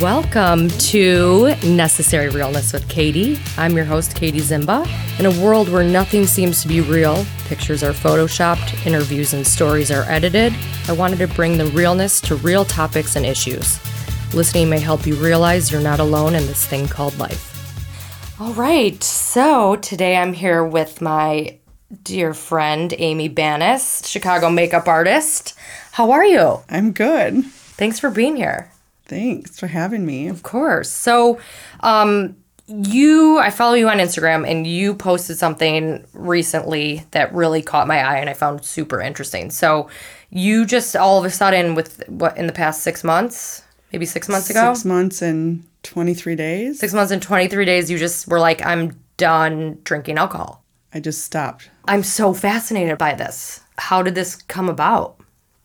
[0.00, 3.38] Welcome to Necessary Realness with Katie.
[3.58, 4.88] I'm your host, Katie Zimba.
[5.20, 9.90] In a world where nothing seems to be real, pictures are photoshopped, interviews and stories
[9.90, 10.54] are edited,
[10.88, 13.78] I wanted to bring the realness to real topics and issues.
[14.34, 18.40] Listening may help you realize you're not alone in this thing called life.
[18.40, 21.58] All right, so today I'm here with my
[22.02, 25.52] dear friend, Amy Banis, Chicago makeup artist.
[25.92, 26.60] How are you?
[26.70, 27.44] I'm good.
[27.44, 28.69] Thanks for being here.
[29.10, 30.28] Thanks for having me.
[30.28, 30.88] Of course.
[30.88, 31.38] So,
[31.80, 32.36] um,
[32.68, 37.98] you, I follow you on Instagram, and you posted something recently that really caught my
[37.98, 39.50] eye, and I found super interesting.
[39.50, 39.88] So,
[40.30, 44.28] you just all of a sudden, with what in the past six months, maybe six
[44.28, 46.78] months ago, Six months and 23 days.
[46.78, 50.62] six months and twenty three days, you just were like, I'm done drinking alcohol.
[50.94, 51.68] I just stopped.
[51.86, 53.60] I'm so fascinated by this.
[53.78, 55.19] How did this come about?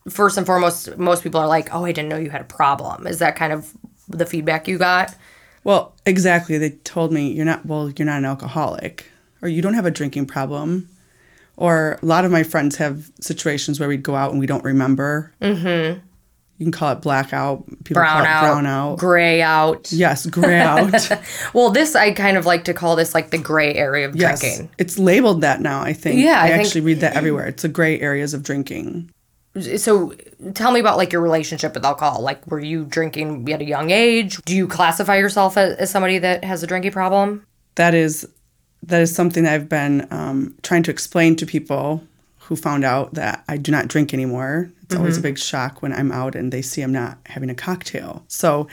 [0.10, 3.08] First and foremost, most people are like, "Oh, I didn't know you had a problem."
[3.08, 3.74] Is that kind of
[4.08, 5.16] the feedback you got?
[5.64, 6.58] Well, exactly.
[6.60, 9.08] They told me you're not, well, you're not an alcoholic
[9.42, 10.88] or you don't have a drinking problem.
[11.58, 14.64] Or a lot of my friends have situations where we'd go out and we don't
[14.64, 15.34] remember.
[15.42, 16.00] Mm-hmm.
[16.58, 17.66] You can call it blackout.
[17.84, 18.98] People Brown call it out, brown out.
[19.00, 19.92] gray out.
[19.92, 21.10] yes, gray out.
[21.54, 24.40] Well, this I kind of like to call this like the gray area of yes.
[24.42, 24.70] drinking.
[24.78, 26.20] It's labeled that now, I think.
[26.20, 27.48] Yeah, I I, think- actually read that everywhere.
[27.48, 29.12] It's the gray areas of drinking.
[29.60, 30.14] So,
[30.54, 32.22] tell me about like your relationship with alcohol.
[32.22, 34.38] Like, were you drinking at a young age?
[34.44, 37.46] Do you classify yourself as, as somebody that has a drinking problem?
[37.76, 38.28] that is
[38.84, 42.04] that is something that I've been um, trying to explain to people
[42.40, 44.70] who found out that I do not drink anymore.
[44.84, 47.56] It's always a big shock when I'm out and they see I'm not having a
[47.56, 48.24] cocktail.
[48.28, 48.68] So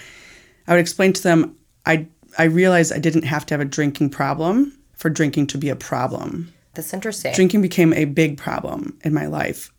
[0.68, 2.06] I would explain to them I
[2.38, 5.76] I realized I didn't have to have a drinking problem for drinking to be a
[5.76, 6.52] problem.
[6.74, 7.34] That's interesting.
[7.34, 9.71] Drinking became a big problem in my life.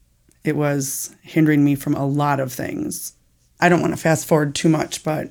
[0.44, 3.14] It was hindering me from a lot of things.
[3.60, 5.30] I don't want to fast forward too much, but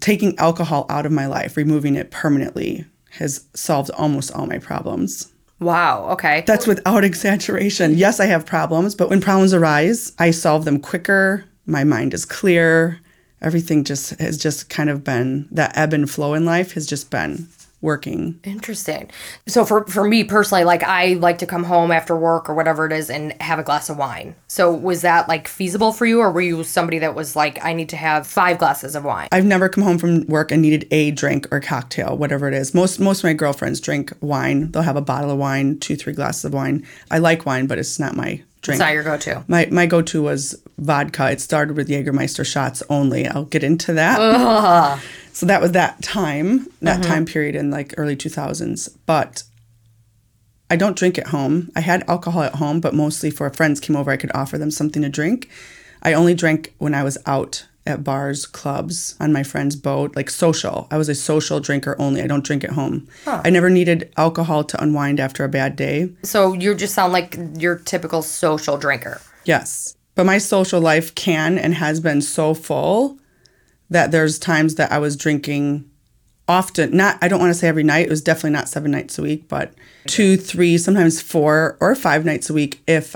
[0.00, 5.32] taking alcohol out of my life, removing it permanently, has solved almost all my problems.
[5.60, 6.08] wow.
[6.10, 6.44] Okay.
[6.46, 7.94] That's without exaggeration.
[7.94, 11.44] Yes, I have problems, but when problems arise, I solve them quicker.
[11.66, 13.00] My mind is clear.
[13.40, 17.10] Everything just has just kind of been that ebb and flow in life has just
[17.10, 17.48] been
[17.80, 18.40] working.
[18.44, 19.10] Interesting.
[19.46, 22.86] So for for me personally, like I like to come home after work or whatever
[22.86, 24.34] it is and have a glass of wine.
[24.48, 27.72] So was that like feasible for you or were you somebody that was like I
[27.72, 29.28] need to have 5 glasses of wine?
[29.30, 32.74] I've never come home from work and needed a drink or cocktail, whatever it is.
[32.74, 34.72] Most most of my girlfriends drink wine.
[34.72, 36.84] They'll have a bottle of wine, two, three glasses of wine.
[37.10, 38.80] I like wine, but it's not my drink.
[38.80, 39.44] It's not your go-to.
[39.46, 41.30] My my go to was vodka.
[41.30, 43.26] It started with Jägermeister shots only.
[43.26, 45.00] I'll get into that.
[45.38, 47.02] So that was that time, that mm-hmm.
[47.12, 48.88] time period in like early two thousands.
[48.88, 49.44] But
[50.68, 51.70] I don't drink at home.
[51.76, 54.72] I had alcohol at home, but mostly for friends came over, I could offer them
[54.72, 55.48] something to drink.
[56.02, 60.28] I only drank when I was out at bars, clubs, on my friend's boat, like
[60.28, 60.88] social.
[60.90, 62.20] I was a social drinker only.
[62.20, 63.06] I don't drink at home.
[63.24, 66.10] I never needed alcohol to unwind after a bad day.
[66.24, 69.20] So you just sound like your typical social drinker.
[69.44, 69.94] Yes.
[70.16, 73.20] But my social life can and has been so full
[73.90, 75.88] that there's times that I was drinking
[76.46, 76.96] often.
[76.96, 78.06] Not, I don't want to say every night.
[78.06, 79.72] It was definitely not seven nights a week, but
[80.06, 83.14] two, three, sometimes four or five nights a week if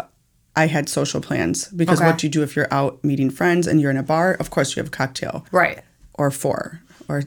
[0.56, 1.68] I had social plans.
[1.68, 2.06] Because Okay.
[2.10, 4.34] what do you do if you're out meeting friends and you're in a bar?
[4.34, 5.80] Of course, you have a cocktail Right.
[6.14, 7.24] or four or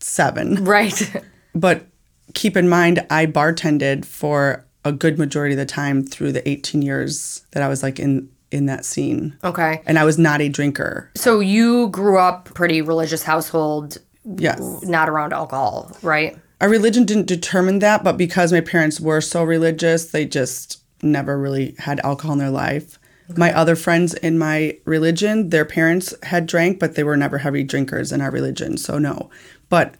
[0.00, 0.64] seven.
[0.64, 1.12] Right.
[1.54, 1.86] But
[2.34, 6.82] keep in mind, I bartended for a good majority of the time through the 18
[6.82, 9.36] years that I was like in in that scene.
[9.44, 9.82] okay.
[9.86, 11.10] And I was not a drinker.
[11.14, 14.60] So you grew up pretty religious household, Yes.
[14.82, 16.36] not around alcohol, right?
[16.60, 21.38] Our religion didn't determine that, but because my parents were so religious, they just never
[21.38, 22.98] really had alcohol in their life.
[23.36, 27.62] My other friends in my religion, their parents had drank, but they were never heavy
[27.62, 28.78] drinkers in our religion.
[28.78, 29.28] So no.
[29.68, 29.94] But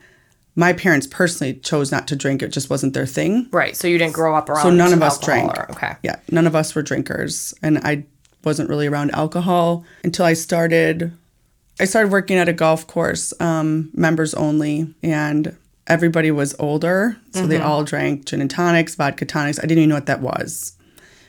[0.56, 2.42] my parents personally chose not to drink.
[2.42, 3.48] It just wasn't their thing.
[3.53, 3.76] Right.
[3.76, 5.56] So you didn't grow up around So none of us drank.
[5.56, 5.96] or- okay.
[6.02, 8.05] Yeah, none of us were drinkers, and I
[8.44, 11.12] wasn't really around alcohol until I started.
[11.81, 15.56] I started working at a golf course, um, members only, and
[15.87, 19.58] everybody was older, so they all drank gin and tonics, vodka tonics.
[19.58, 20.76] I didn't even know what that was.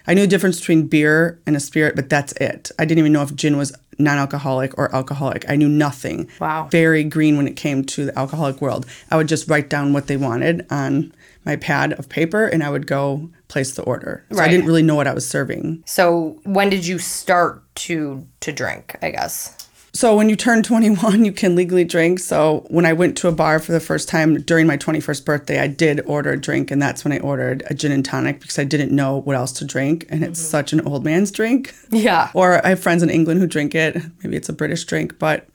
[0.08, 2.72] I knew the difference between beer and a spirit, but that's it.
[2.80, 5.48] I didn't even know if gin was non-alcoholic or alcoholic.
[5.48, 6.30] I knew nothing.
[6.40, 6.68] Wow.
[6.72, 8.86] Very green when it came to the alcoholic world.
[9.12, 11.14] I would just write down what they wanted on
[11.46, 14.25] my pad of paper and I would go place the order.
[14.31, 14.48] So Right.
[14.48, 15.84] I didn't really know what I was serving.
[15.86, 19.60] So when did you start to to drink, I guess?
[19.92, 22.19] So when you turn 21, you can legally drink.
[22.19, 25.60] So when I went to a bar for the first time during my 21st birthday,
[25.60, 28.60] I did order a drink, and that's when I ordered a gin and tonic because
[28.60, 30.50] I didn't know what else to drink, and it's mm-hmm.
[30.50, 31.74] such an old man's drink.
[31.90, 32.30] Yeah.
[32.36, 33.98] Or I have friends in England who drink it.
[34.24, 35.48] Maybe it's a British drink, but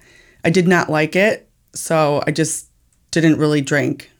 [0.44, 1.48] I did not like it.
[1.72, 2.68] So I just
[3.10, 4.10] didn't really drink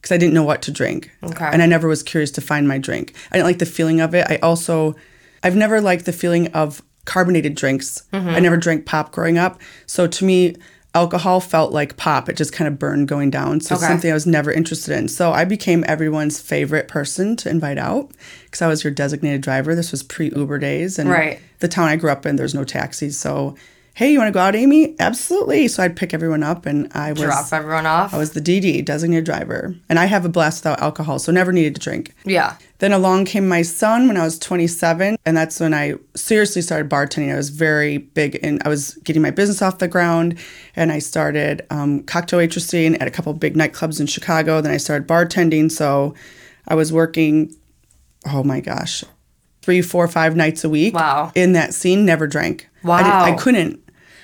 [0.00, 1.10] because I didn't know what to drink.
[1.22, 1.44] Okay.
[1.52, 3.14] And I never was curious to find my drink.
[3.30, 4.26] I didn't like the feeling of it.
[4.30, 4.94] I also,
[5.42, 8.02] I've never liked the feeling of carbonated drinks.
[8.12, 8.28] Mm-hmm.
[8.28, 9.60] I never drank pop growing up.
[9.86, 10.56] So to me,
[10.94, 12.28] alcohol felt like pop.
[12.28, 13.60] It just kind of burned going down.
[13.60, 13.92] So it's Okay.
[13.92, 15.08] something I was never interested in.
[15.08, 18.10] So I became everyone's favorite person to invite out
[18.44, 19.74] because I was your designated driver.
[19.74, 20.98] This was pre Uber days.
[20.98, 21.40] And Right.
[21.60, 23.16] the town I grew up in, there's no taxis.
[23.18, 23.54] So,
[24.00, 24.96] hey, you want to go out, Amy?
[24.98, 25.68] Absolutely.
[25.68, 27.20] So I'd pick everyone up and I was.
[27.20, 28.14] Drop everyone off.
[28.14, 29.74] I was the DD, designated driver.
[29.90, 32.14] And I have a blast without alcohol, so never needed to drink.
[32.24, 32.56] yeah.
[32.78, 36.88] Then along came my son when I was 27, and that's when I seriously started
[36.90, 37.30] bartending.
[37.30, 40.38] I was very big and I was getting my business off the ground,
[40.74, 44.62] and I started um, cocktail waitressing at a couple big nightclubs in Chicago.
[44.62, 46.14] Then I started bartending, so
[46.68, 47.54] I was working,
[48.32, 49.04] oh my gosh,
[49.60, 51.32] three, four, five nights a week Wow.
[51.34, 52.66] in that scene, never drank.
[52.82, 52.96] I, Wow.
[52.96, 53.80] didn't- I couldn't.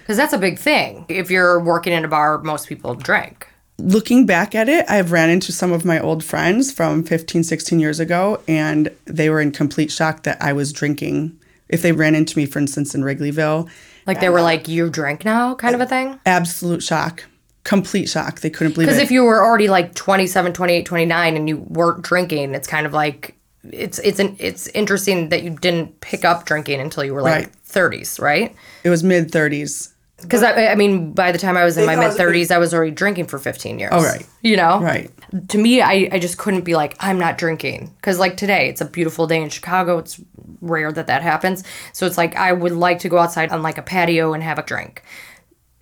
[0.06, 1.05] Because that's a big thing.
[1.08, 3.49] If you're working in a bar, most people drink.
[3.79, 7.81] looking back at it, I've ran into some of my old friends from 15, 16
[7.81, 11.38] years ago, and they were in complete shock that I was drinking.
[11.69, 13.69] If they ran into me, for instance, in Wrigleyville,
[14.06, 16.20] Like they were like, you drink now, kind of a thing?
[16.25, 17.25] absolute shock,
[17.64, 18.41] complete shock.
[18.41, 18.93] They couldn't believe it.
[18.93, 22.87] Because if you were already like 27, 28, 29 and you weren't drinking, it's kind
[22.87, 27.12] of like it's it's an it's interesting that you didn't pick up drinking until you
[27.12, 27.52] were like Right.
[27.93, 28.55] 30s, right?
[28.85, 29.93] it was mid 30s.
[30.23, 32.51] Because I, I mean, by the time I was in my mid it was- thirties,
[32.51, 33.91] I was already drinking for fifteen years.
[33.95, 34.27] Oh, right.
[34.43, 35.11] You know, Right.
[35.49, 37.93] To me, I, I just couldn't be like, I'm not drinking.
[37.97, 39.99] Because like today, it's a beautiful day in Chicago.
[39.99, 40.19] It's
[40.63, 41.65] rare that that happens.
[41.93, 44.59] So it's like I would like to go outside on like a patio and have
[44.59, 45.03] a drink.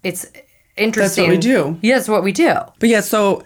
[0.03, 0.27] It's
[0.77, 1.29] interesting.
[1.29, 1.79] That's what we do.
[1.83, 2.55] Yeah, it's what we do.
[2.81, 3.45] But yeah, so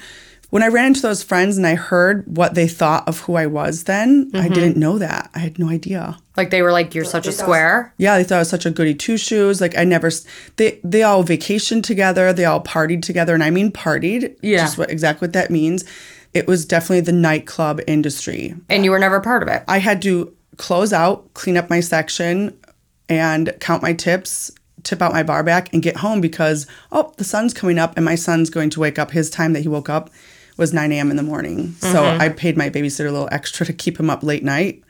[0.50, 3.46] when I ran into those friends and I heard what they thought of who I
[3.46, 4.36] was then, Mm-hmm.
[4.44, 5.30] I didn't know that.
[5.34, 6.16] I had no idea.
[6.36, 8.70] Like they were like, "You're such a square." Yeah, they thought I was such a
[8.70, 9.60] goody two shoes.
[9.60, 10.10] Like I never,
[10.56, 12.32] they they all vacationed together.
[12.32, 14.36] They all partied together, and I mean partied.
[14.40, 14.58] Yeah.
[14.58, 15.84] just what exactly what that means.
[16.34, 18.54] It was definitely the nightclub industry.
[18.68, 19.64] and you were never part of it.
[19.66, 22.56] I had to close out, clean up my section,
[23.08, 24.50] and count my tips,
[24.82, 28.04] tip out my bar back, and get home because oh, the sun's coming up, and
[28.04, 29.10] my son's going to wake up.
[29.10, 30.10] His time that he woke up
[30.58, 31.10] was 9 a.m.
[31.10, 31.72] in the morning.
[31.74, 32.20] So mm-hmm.
[32.20, 34.82] I paid my babysitter a little extra to keep him up late night.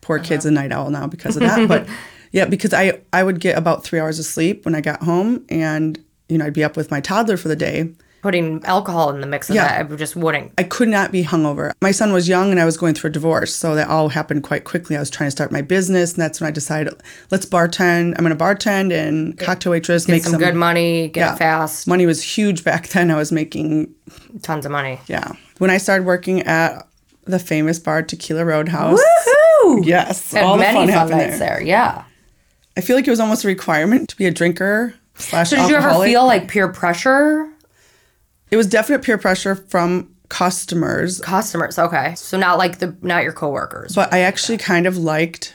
[0.00, 1.68] Poor kid's a night owl now because of that.
[1.68, 1.86] but
[2.32, 5.44] yeah, because I I would get about three hours of sleep when I got home,
[5.50, 7.90] and you know I'd be up with my toddler for the day.
[8.26, 9.84] Putting alcohol in the mix of Yeah.
[9.84, 10.50] that, I just wouldn't.
[10.58, 11.70] I could not be hungover.
[11.80, 14.42] My son was young and I was going through a divorce, so that all happened
[14.42, 14.96] quite quickly.
[14.96, 16.92] I was trying to start my business, and that's when I decided,
[17.30, 18.14] let's bartend.
[18.18, 21.86] I'm going to bartend and cocktail waitress, make Some, some, good money, get it fast,
[21.86, 23.12] Money was huge back then.
[23.12, 23.94] I was making,
[24.42, 24.98] tons of money.
[25.06, 25.30] yeah.
[25.58, 26.84] When I started working at
[27.26, 28.98] the famous bar Tequila Roadhouse,
[29.64, 29.86] Woohoo!
[29.86, 31.58] yes, Had all the many fun fun happened nights there.
[31.58, 31.62] there.
[31.62, 32.02] Yeah.
[32.76, 35.68] I feel like it was almost a requirement to be a drinker slash So did
[35.70, 37.48] you ever feel like peer pressure?
[38.50, 42.14] It was definite peer pressure from customers Customers, okay.
[42.16, 43.94] So not like the not your coworkers.
[43.94, 45.54] but I actually kind of liked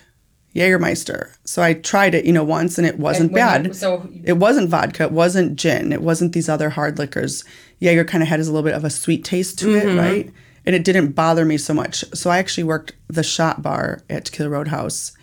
[0.55, 1.29] Jägermeister.
[1.45, 3.75] So I tried it, you know, once and it wasn't bad.
[3.75, 7.43] so it wasn't vodka, it wasn't gin, it wasn't these other hard liquors.
[7.79, 9.89] Jaeger kind of had a little bit of a sweet taste to Mm-hmm.
[9.89, 10.33] it, right?
[10.65, 12.03] And it didn't bother me so much.
[12.13, 15.13] So I actually worked the shot bar at Tequila Roadhouse.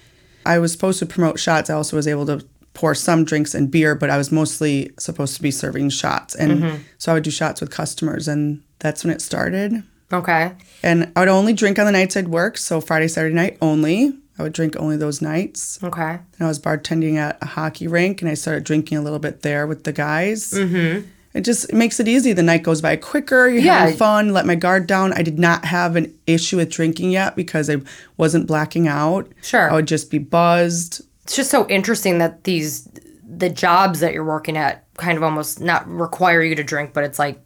[0.45, 1.71] I was supposed to promote shots.
[1.71, 2.45] I also was able to
[2.79, 6.37] pour some drinks and beer, but I was mostly supposed to be serving shots.
[6.37, 6.77] And Mm-hmm.
[6.99, 9.83] so I would do shots with customers, and that's when it started.
[10.13, 10.53] okay.
[10.85, 12.57] And I would only drink on the nights I'd work.
[12.57, 14.13] So Friday, Saturday night only.
[14.39, 15.81] I would drink only those nights.
[15.83, 16.13] Okay.
[16.13, 19.43] And I was bartending at a hockey rink and I started drinking a little bit
[19.43, 20.53] there with the guys.
[20.53, 21.05] Mm-hmm.
[21.35, 22.33] It just it makes it easy.
[22.33, 23.49] The night goes by quicker.
[23.49, 23.81] You're Yeah.
[23.81, 24.33] having fun.
[24.33, 25.13] Let my guard down.
[25.13, 27.77] I did not have an issue with drinking yet because I
[28.17, 29.27] wasn't blacking out.
[29.43, 29.69] Sure.
[29.69, 31.03] I would just be buzzed.
[31.29, 32.89] It's just so interesting that these
[33.31, 37.05] the jobs that you're working at kind of almost not require you to drink, but
[37.05, 37.39] it's like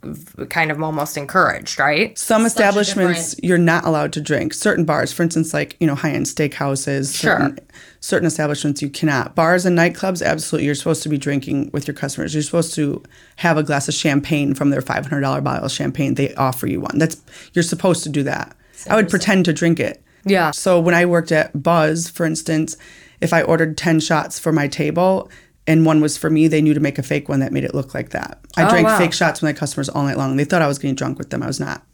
[0.50, 2.16] kind of almost encouraged, right?
[2.16, 4.54] Some establishments you're not allowed to drink.
[4.54, 7.20] Certain bars, for instance, like you know high end steakhouses.
[7.20, 7.40] Sure.
[7.40, 7.58] Certain,
[7.98, 9.34] certain establishments you cannot.
[9.34, 12.34] Bars and nightclubs, absolutely, you're supposed to be drinking with your customers.
[12.34, 13.02] You're supposed to
[13.34, 16.14] have a glass of champagne from their five hundred dollar bottle of champagne.
[16.14, 16.98] They offer you one.
[16.98, 17.20] That's
[17.52, 18.56] you're supposed to do that.
[18.88, 20.04] I would pretend to drink it.
[20.24, 20.52] Yeah.
[20.52, 22.76] So when I worked at Buzz, for instance,
[23.22, 25.30] if I ordered ten shots for my table.
[25.64, 26.48] And one was for me.
[26.48, 28.40] They knew to make a fake one that made it look like that.
[28.56, 28.98] I Oh, drank wow.
[28.98, 30.36] fake shots with my customers all night long.
[30.36, 31.40] They thought I was getting drunk with them.
[31.40, 31.86] I was not.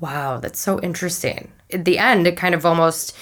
[0.00, 1.52] Wow, that's so interesting.
[1.70, 3.14] At the end, it kind of almost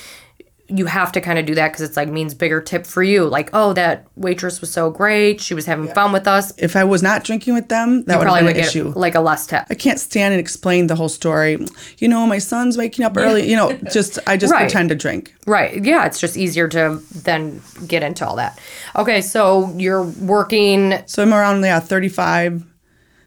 [0.74, 3.24] you have to kind of do that because it's like means bigger tip for you.
[3.26, 5.40] Like, oh, that waitress was so great.
[5.40, 6.52] She was having fun with us.
[6.56, 8.92] if I was not drinking with them, that would Probably would an get issue.
[8.96, 9.64] like a less tip.
[9.70, 11.58] I can't stand and explain the whole story.
[11.98, 13.48] You know, my son's waking up early.
[13.50, 14.60] You know, just I just Right.
[14.62, 15.34] pretend to drink.
[15.46, 15.84] Right.
[15.84, 18.58] Yeah, it's just easier to then get into all that.
[18.96, 22.64] Okay, so you're working So I'm around yeah 35,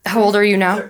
[0.04, 0.88] How old are you now?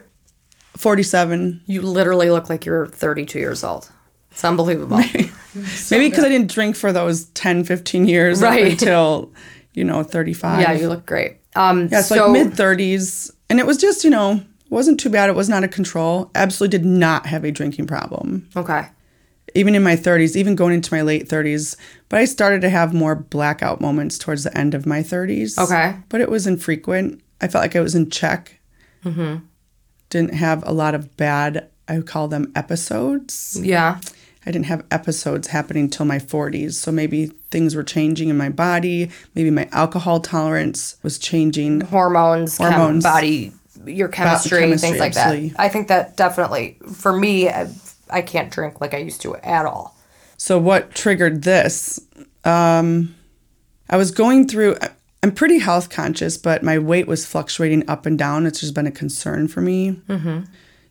[0.76, 1.62] 47.
[1.66, 3.90] You literally look like you're 32 years old.
[4.30, 5.00] It's unbelievable.
[5.90, 8.72] Maybe because I didn't drink for those 10, 15 years Right.
[8.72, 9.32] until,
[9.74, 10.60] you know, 35.
[10.60, 11.38] yeah, you look great.
[11.54, 13.30] Um, Yeah, it's so like mid 30s.
[13.48, 15.28] And it was just, you know, wasn't too bad.
[15.28, 16.30] It was not a control.
[16.34, 18.48] Absolutely did not have a drinking problem.
[18.56, 18.86] okay.
[19.54, 21.76] Even in my 30s, even going into my late 30s.
[22.10, 25.56] But I started to have more blackout moments towards the end of my 30s.
[25.56, 25.96] Okay.
[26.10, 27.22] But it was infrequent.
[27.40, 28.58] I felt like I was in check.
[29.04, 29.36] Mm-hmm.
[30.10, 33.58] Didn't have a lot of bad, I would call them episodes.
[33.62, 33.98] Yeah.
[34.46, 36.74] I didn't have episodes happening till my 40s.
[36.74, 39.10] So maybe things were changing in my body.
[39.34, 41.80] Maybe my alcohol tolerance was changing.
[41.82, 43.02] Hormones, chem- Hormones.
[43.02, 43.52] body,
[43.84, 45.48] your chemistry, chemistry, things like absolutely.
[45.50, 45.60] that.
[45.60, 47.68] I think that definitely, for me, I,
[48.08, 49.96] I can't drink like I used to at all.
[50.36, 52.00] So what triggered this?
[52.44, 53.16] Um,
[53.90, 54.76] I was going through.
[55.22, 58.46] I'm pretty health conscious, but my weight was fluctuating up and down.
[58.46, 60.00] It's just been a concern for me.
[60.08, 60.44] Mm-hmm.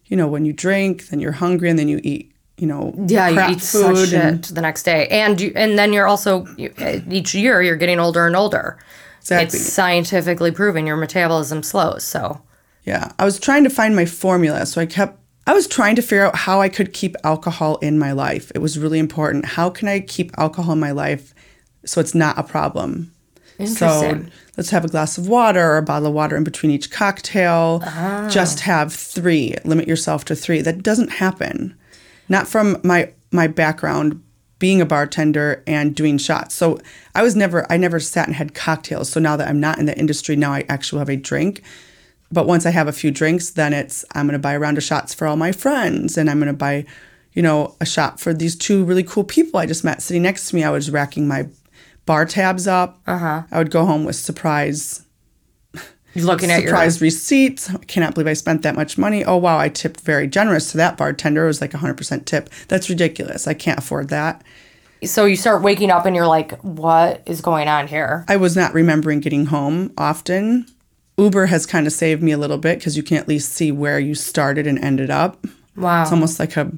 [0.07, 2.34] You know, when you drink, then you're hungry, and then you eat.
[2.57, 5.77] You know, Yeah, crap you eat such and- shit the next day, and you, and
[5.77, 6.73] then you're also you,
[7.09, 8.77] each year you're getting older and older.
[9.19, 9.59] Exactly.
[9.59, 12.03] It's scientifically proven your metabolism slows.
[12.03, 12.41] So
[12.83, 14.65] Yeah, I was trying to find my formula.
[14.67, 17.97] So I kept, I was trying to figure out how I could keep alcohol in
[17.99, 18.51] my life.
[18.55, 19.45] It was really important.
[19.45, 21.33] How can I keep alcohol in my life
[21.85, 23.11] so it's not a problem?
[23.65, 24.21] So
[24.57, 27.81] let's have a glass of water or a bottle of water in between each cocktail.
[27.85, 28.27] Ah.
[28.29, 29.55] Just have three.
[29.63, 30.61] Limit yourself to three.
[30.61, 31.73] That doesn't happen.
[32.29, 34.21] Not from my my background
[34.57, 36.55] being a bartender and doing shots.
[36.55, 36.79] So
[37.13, 39.09] I was never I never sat and had cocktails.
[39.09, 41.61] So now that I'm not in the industry, now I actually have a drink.
[42.31, 44.83] But once I have a few drinks, then it's I'm gonna buy a round of
[44.83, 46.85] shots for all my friends and I'm gonna buy,
[47.33, 50.49] you know, a shot for these two really cool people I just met sitting next
[50.49, 50.63] to me.
[50.63, 51.47] I was racking my
[52.05, 52.99] bar tabs up.
[53.07, 53.43] Uh-huh.
[53.51, 55.04] I would go home with surprise
[56.23, 57.69] looking at your surprise receipts.
[57.69, 59.25] I cannot believe I spent that much money.
[59.25, 61.43] Oh wow, I tipped very generous to that bartender.
[61.43, 62.49] It was like a hundred percent tip.
[62.67, 63.47] That's ridiculous.
[63.47, 64.43] I can't afford that.
[65.03, 68.23] so you start waking up and you're like, what is going on here?
[68.27, 70.67] I was not remembering getting home often.
[71.17, 73.71] Uber has kind of saved me a little bit because you can at least see
[73.71, 75.45] where you started and ended up.
[75.75, 76.01] Wow.
[76.03, 76.71] It's almost like a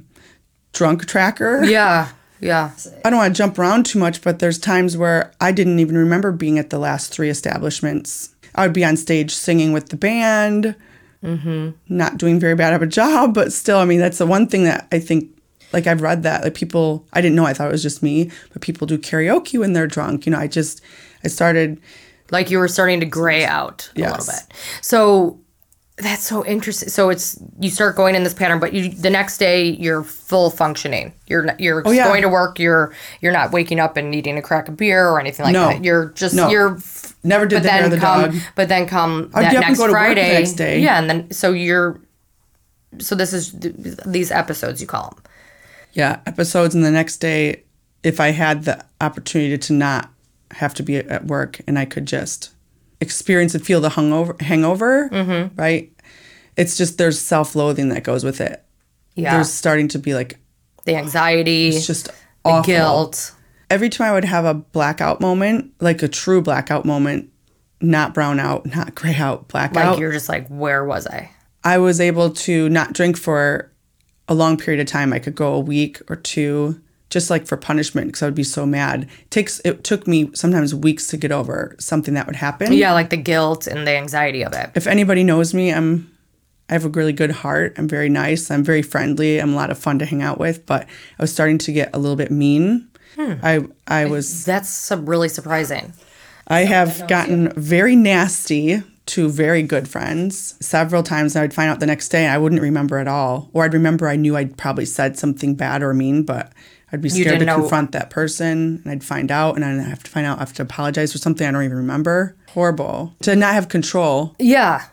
[0.74, 1.63] drunk tracker.
[1.63, 2.10] yeah.
[2.39, 2.70] Yeah.
[3.06, 5.98] I don't want to jump around too much, but there's times where I didn't even
[5.98, 8.36] remember being at the last three establishments.
[8.58, 10.76] I would be on stage singing with the band,
[11.24, 11.70] mm-hmm.
[11.88, 14.66] not doing very bad of a job, but still, I mean, that's the one thing
[14.66, 15.30] that I think,
[15.72, 18.32] like, I've read that, like, people, I didn't know, I thought it was just me,
[18.52, 20.26] but people do karaoke when they're drunk.
[20.26, 20.82] You know, I just,
[21.24, 21.80] I started,
[22.32, 24.44] Like you were starting to gray out a little bit.
[24.82, 25.40] So
[25.98, 26.89] that's so interesting.
[26.89, 30.50] So it's you start going in this pattern, but you the next day you're full
[30.51, 31.13] functioning.
[31.27, 32.08] You're you're Oh, yeah.
[32.08, 32.60] going to work.
[32.60, 35.70] You're you're not waking up and needing a crack of beer or anything like No.
[35.70, 35.84] that.
[35.84, 36.50] You're just No.
[36.50, 36.77] you're.
[37.24, 38.36] never did But the then come, dog.
[38.56, 40.34] but then come that get up and next go to work the Friday.
[40.34, 40.80] next day.
[40.80, 42.00] Yeah, and then so you're.
[43.00, 43.75] So this is th-
[44.06, 45.24] these episodes you call them.
[45.94, 47.63] Yeah, episodes, and the next day,
[48.04, 50.10] if I had the opportunity to not
[50.51, 52.51] have to be at work and I could just
[53.01, 55.56] experience and feel the hungover, hangover, Mm-hmm.
[55.60, 55.92] right?
[56.56, 58.63] It's just there's self loathing that goes with it.
[59.16, 60.39] Yeah, There's starting to be like,
[60.86, 62.13] the anxiety, it's just the
[62.46, 62.63] awful.
[62.63, 63.34] guilt.
[63.70, 67.30] Every time I would have a blackout moment, like a true blackout moment,
[67.82, 71.30] not brown out, not gray out, blackout, Like you're just like, where was I?
[71.63, 73.72] I was able to not drink for
[74.27, 75.12] a long period of time.
[75.13, 78.44] I could go a week or two, just like for punishment, because I would be
[78.44, 79.04] so mad.
[79.04, 82.74] It takes it took me sometimes weeks to get over something that would happen.
[82.74, 84.72] Yeah, like the guilt and the anxiety of it.
[84.76, 86.12] If anybody knows me, I'm
[86.70, 87.76] I have a really good heart.
[87.78, 88.52] I'm very nice.
[88.52, 89.40] I'm very friendly.
[89.40, 90.66] I'm a lot of fun to hang out with.
[90.66, 92.90] But I was starting to get a little bit mean.
[93.16, 93.34] Hmm.
[93.42, 95.94] I I was That's really surprising.
[96.48, 100.56] I have gotten very nasty to very good friends.
[100.66, 103.50] Several times I would find out the next day I wouldn't remember at all.
[103.54, 106.52] Or I'd remember I knew I'd probably said something bad or mean, but
[106.91, 110.03] I'd be scared to know- confront that person and I'd find out and I'd have
[110.03, 112.36] to find out I have to apologize for something I don't even remember.
[112.50, 113.13] Horrible.
[113.24, 114.36] To not have control.
[114.39, 114.84] Yeah.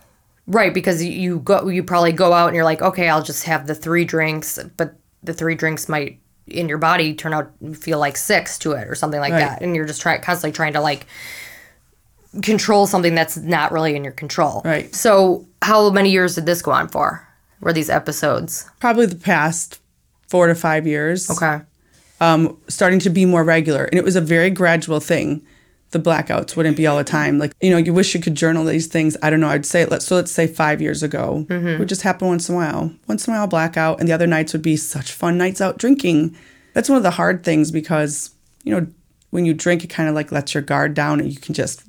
[0.46, 3.66] Right, because you- go you probably go out and you're like, okay, I'll just have
[3.66, 8.16] the three drinks, but the three drinks might in your body turn out feel like
[8.18, 9.38] six to it or something like Right.
[9.40, 11.06] that, and you're just trying constantly trying to like
[12.42, 14.60] control something that's not really in your control.
[14.64, 14.94] Right.
[14.94, 17.26] So, how many years did this go on for?
[17.60, 18.68] Were these episodes?
[18.80, 19.78] Probably the past
[20.28, 21.30] four to five years.
[21.30, 21.60] Okay.
[22.20, 23.84] Um, starting to be more regular.
[23.84, 25.44] And it was a very gradual thing.
[25.90, 27.38] The blackouts wouldn't be all the time.
[27.38, 29.16] Like, you know, you wish you could journal these things.
[29.22, 29.48] I don't know.
[29.48, 31.46] I'd say, let's, so let's say five years ago.
[31.74, 32.92] It would just happen once in a while.
[33.06, 34.00] Once in a while, blackout.
[34.00, 36.36] And the other nights would be such fun nights out drinking.
[36.72, 38.30] That's one of the hard things because,
[38.64, 38.86] you know,
[39.30, 41.84] when you drink, it kind of like lets your guard down and you can just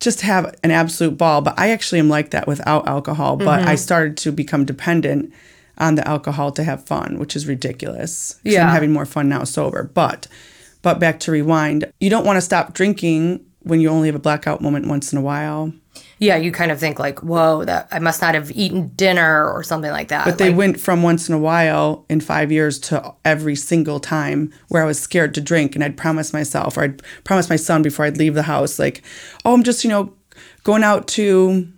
[0.00, 1.40] just have an absolute ball.
[1.40, 3.36] But I actually am like that without alcohol.
[3.36, 3.68] But Mm-hmm.
[3.68, 5.32] I started to become dependent
[5.78, 8.38] on the alcohol to have fun, which is ridiculous.
[8.44, 8.64] Yeah.
[8.66, 9.84] I'm having more fun now sober.
[9.84, 10.26] But
[10.82, 14.20] but back to rewind, you don't want to stop drinking when you only have a
[14.20, 15.72] blackout moment once in a while.
[16.20, 19.62] Yeah, you kind of think like, whoa, that I must not have eaten dinner or
[19.62, 20.24] something like that.
[20.24, 24.00] But they Like, went from once in a while in five years to every single
[24.00, 27.56] time where I was scared to drink and I'd promise myself or I'd promise my
[27.56, 29.02] son before I'd leave the house, like,
[29.44, 30.12] oh, I'm just, you know,
[30.64, 31.68] going out to,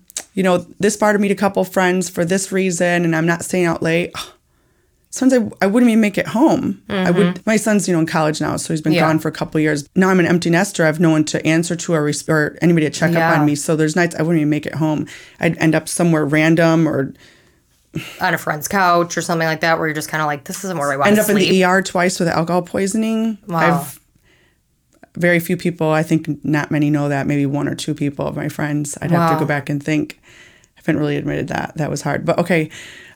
[0.41, 3.45] you know, this bar to meet a couple friends for this reason and I'm not
[3.45, 4.15] staying out late.
[5.11, 6.81] Sometimes I, I wouldn't even make it home.
[6.89, 7.45] I would.
[7.45, 8.97] My son's you know in college now, so he's been Mm-hmm.
[9.01, 9.09] Yeah.
[9.09, 9.87] gone for a couple years.
[9.95, 10.85] Now I'm an empty nester.
[10.85, 13.31] I have no one to answer to or, res- or anybody to check Yeah.
[13.33, 13.55] up on me.
[13.55, 15.07] So there's nights I wouldn't even make it home.
[15.41, 17.13] I'd end up somewhere random or
[18.23, 20.65] on a friend's couch or something like that, where you're just kind of like, this
[20.65, 23.37] isn't where I want end up in the ER twice with alcohol poisoning.
[23.47, 23.81] Wow.
[23.83, 24.00] I've
[25.21, 25.91] very few people.
[25.91, 27.27] I think not many know that.
[27.27, 28.97] Maybe one or two people of my friends.
[29.01, 30.21] I'd have to go back and think.
[30.77, 31.73] I haven't really admitted that.
[31.77, 32.25] That was hard.
[32.25, 32.71] But okay.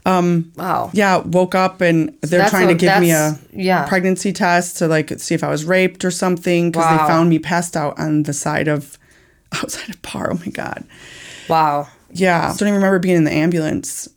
[0.06, 0.90] Um, wow.
[0.92, 3.87] Yeah, woke up and they're that's trying to give me a yeah.
[3.88, 6.99] pregnancy test to like see if I was raped or something because Wow.
[6.99, 8.99] they found me passed out on the side of
[9.54, 10.30] outside of bar.
[10.30, 10.84] Oh my god.
[11.49, 11.88] Wow.
[12.11, 12.52] Yeah.
[12.52, 14.08] I don't even remember being in the ambulance.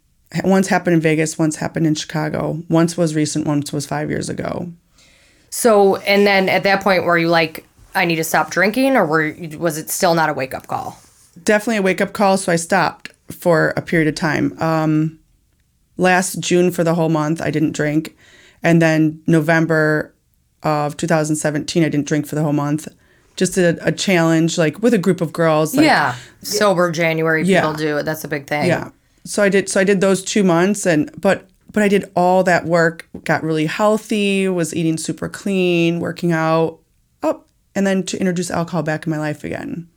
[0.43, 2.61] Once happened in Vegas, once happened in Chicago.
[2.69, 4.69] Once was recent, once was five years ago.
[5.49, 7.65] So, and then at that point, were you like,
[7.97, 10.97] I need to stop drinking, or were was it still not a wake up call?
[11.43, 12.35] definitely a wake up call.
[12.37, 14.59] So I stopped for a period of time.
[14.59, 15.19] Um,
[15.97, 18.17] last June for the whole month, I didn't drink.
[18.63, 20.13] And then November
[20.63, 22.87] of 2017, I didn't drink for the whole month.
[23.35, 25.75] Just a, a challenge, like with a group of girls.
[25.75, 26.15] Like, yeah.
[26.41, 27.61] Sober January, Yeah.
[27.61, 28.03] people do it.
[28.03, 28.65] That's a big thing.
[28.65, 28.89] Yeah.
[29.23, 29.69] So I did.
[29.69, 33.07] So I did those two months, and but but I did all that work.
[33.25, 34.47] Got really healthy.
[34.47, 36.79] Was eating super clean, working out.
[37.77, 39.87] And then to introduce alcohol back in my life again.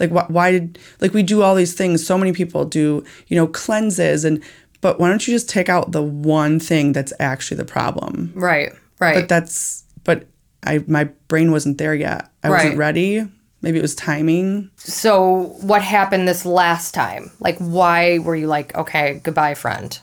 [0.00, 2.04] Like why, why did like we do all these things?
[2.06, 4.42] So many people do, you know, cleanses and.
[4.82, 8.30] But why don't you just take out the one thing that's actually the problem?
[8.34, 8.72] Right.
[9.00, 9.14] Right.
[9.16, 10.26] But that's but
[10.64, 12.30] I my brain wasn't there yet.
[12.44, 12.56] I Right.
[12.64, 13.26] wasn't ready.
[13.62, 14.70] Maybe it was timing.
[14.76, 17.32] so, what happened this last time?
[17.40, 19.98] Like, why were you like, okay, goodbye, friend?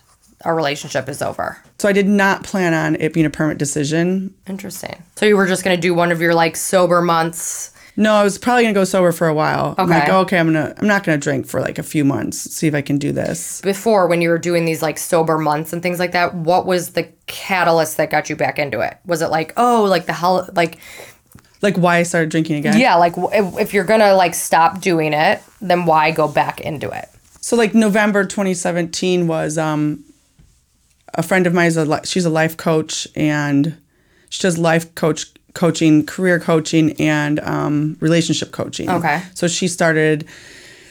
[0.45, 1.58] Our relationship is over.
[1.79, 4.34] So I did not plan on it being a permanent decision.
[4.47, 5.01] Interesting.
[5.15, 7.71] So, you were just going to do one of your like sober months.
[7.95, 9.75] No, I was probably gonna go sober for a while.
[9.77, 10.12] I'm like, Okay.
[10.13, 12.39] okay, I'm gonna, I'm not gonna drink for like a few months.
[12.39, 13.62] See if I can do this.
[13.62, 16.93] Before, when you were doing these like sober months and things like that, what was
[16.93, 18.97] the catalyst that got you back into it?
[19.06, 20.79] Was it like, oh, like the hell, like,
[21.62, 22.79] Like why I started drinking again.
[22.79, 26.89] yeah, like if, if you're gonna like stop doing it, then why go back into
[26.89, 27.08] it?
[27.41, 30.03] So like November 2017 was um,
[31.15, 33.78] a friend of mine is a she's a life coach and
[34.30, 38.89] she does life coach coaching, career coaching, and um, relationship coaching.
[38.89, 39.21] Okay.
[39.36, 40.28] So she started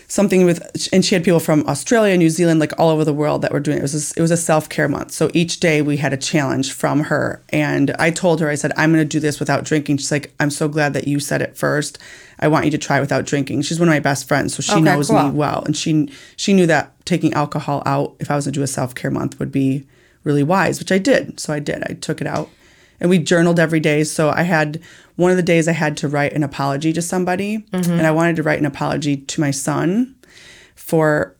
[0.06, 0.60] something with,
[0.92, 3.60] and she had people from Australia, New Zealand, like all over the world that were
[3.60, 3.80] doing it.
[3.80, 5.10] It was a, it was a self care month.
[5.10, 8.72] So each day we had a challenge from her, and I told her, I said,
[8.76, 9.96] I'm going to do this without drinking.
[9.96, 11.98] She's like, I'm so glad that you said it first.
[12.38, 13.62] I want you to try without drinking.
[13.62, 15.22] She's one of my best friends, so she Okay, knows cool.
[15.22, 18.62] me well, and she she knew that taking alcohol out, if I was to do
[18.62, 19.84] a self care month, would be
[20.24, 21.40] really wise, which I did.
[21.40, 21.82] So I did.
[21.84, 22.48] I took it out,
[23.00, 24.04] and we journaled every day.
[24.04, 24.80] So I had
[25.16, 27.64] one of the days I had to write an apology to somebody,
[27.98, 30.14] and I wanted to write an apology to my son
[30.74, 31.36] for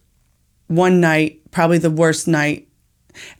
[0.68, 2.68] one night, probably the worst night.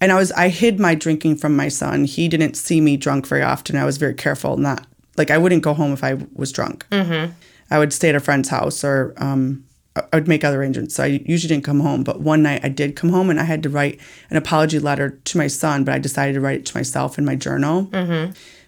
[0.00, 2.04] And I was I hid my drinking from my son.
[2.04, 3.76] He didn't see me drunk very often.
[3.76, 6.86] I was very careful not like I wouldn't go home if I was drunk.
[6.90, 7.32] Mm-hmm.
[7.70, 10.94] I would stay at a friend's house or um, I would make other arrangements.
[10.94, 12.02] So I usually didn't come home.
[12.02, 14.00] But one night I did come home and I had to write
[14.30, 15.84] an apology letter to my son.
[15.84, 17.90] But I decided to write it to myself in my journal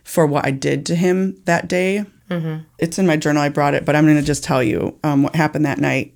[0.05, 2.05] for what I did to him that day.
[2.79, 3.43] It's in my journal.
[3.43, 6.15] I brought it, but I'm going to just tell you um, what happened that night.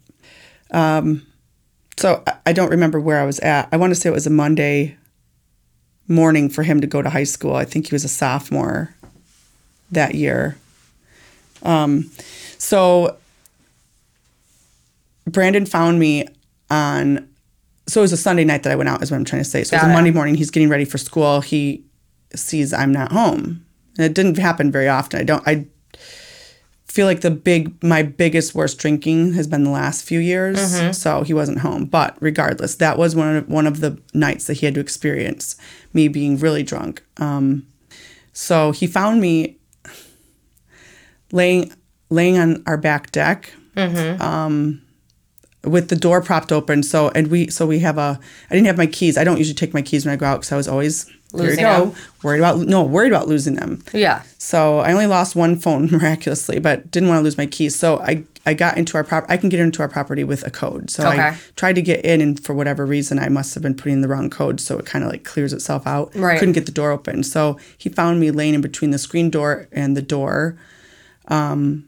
[1.97, 3.69] So I- I don't remember where I was at.
[3.73, 4.97] I want to say it was a Monday
[6.07, 7.55] morning for him to go to high school.
[7.55, 8.95] I think he was a sophomore
[9.91, 10.57] that year.
[11.63, 12.11] Um,
[12.57, 13.17] so
[15.31, 16.27] Brandon found me
[16.71, 17.29] on.
[17.87, 19.03] So it was a Sunday night that I went out.
[19.03, 19.65] Is what I'm trying to say.
[19.65, 19.95] So it was a.
[19.95, 20.35] Monday morning.
[20.35, 21.41] He's getting ready for school.
[21.41, 21.85] He
[22.35, 23.65] sees I'm not home,
[23.97, 25.21] and it didn't happen very often.
[25.21, 25.43] I don't.
[25.47, 25.67] I
[26.87, 30.59] feel like the big my biggest worst drinking has been the last few years
[30.93, 34.55] so he wasn't home but regardless that was one of one of the nights that
[34.55, 35.55] he had to experience
[35.93, 37.67] me being really drunk um,
[38.33, 39.59] so he found me
[41.31, 41.71] laying
[42.11, 43.53] laying on our back deck
[44.21, 44.81] um,
[45.69, 48.19] with the door propped open so and we so we have a
[48.51, 50.41] i didn't have my keys i don't usually take my keys when i go out
[50.41, 51.85] because i was always you Losing go.
[51.91, 51.95] them.
[52.23, 53.85] Worried about no, worried about losing them.
[53.93, 54.23] Yeah.
[54.39, 57.77] So I only lost one phone miraculously, but didn't want to lose my keys.
[57.77, 59.27] So I I got into our prop.
[59.29, 60.91] I can get into our property with a code.
[60.91, 61.21] So Okay.
[61.21, 64.09] I tried to get in, and for whatever reason, I must have been putting the
[64.09, 64.59] wrong code.
[64.59, 66.15] So it kind of like clears itself out.
[66.15, 66.39] Right.
[66.39, 67.23] Couldn't get the door open.
[67.23, 70.57] So he found me laying in between the screen door and the door,
[71.27, 71.87] um,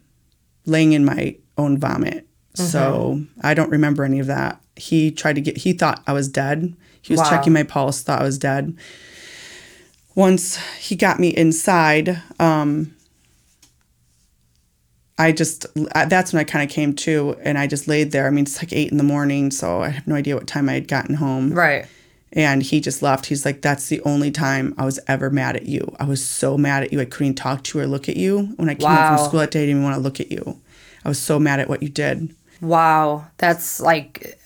[0.67, 2.27] laying in my own vomit.
[2.69, 4.61] So I don't remember any of that.
[4.77, 5.59] He tried to get.
[5.59, 6.75] He thought I was dead.
[7.03, 7.31] He was Wow.
[7.31, 8.03] checking my pulse.
[8.03, 8.77] Thought I was dead
[10.15, 12.95] once he got me inside, um,
[15.19, 15.67] I just
[16.09, 18.27] that's when I kind of came to, and I just laid there.
[18.27, 20.69] I mean, it's like eight in the morning, so I have no idea what time
[20.69, 21.53] I had gotten home.
[21.53, 21.87] Right.
[22.33, 23.27] And he just left.
[23.27, 25.95] He's like, "That's the only time I was ever mad at you.
[26.01, 27.01] I was so mad at you.
[27.01, 28.55] I couldn't talk to you or look at you.
[28.57, 30.31] When I came home from school that day, I didn't even want to look at
[30.33, 30.59] you.
[31.05, 32.35] I was so mad at what you did.
[32.61, 33.27] Wow.
[33.39, 34.39] That's like,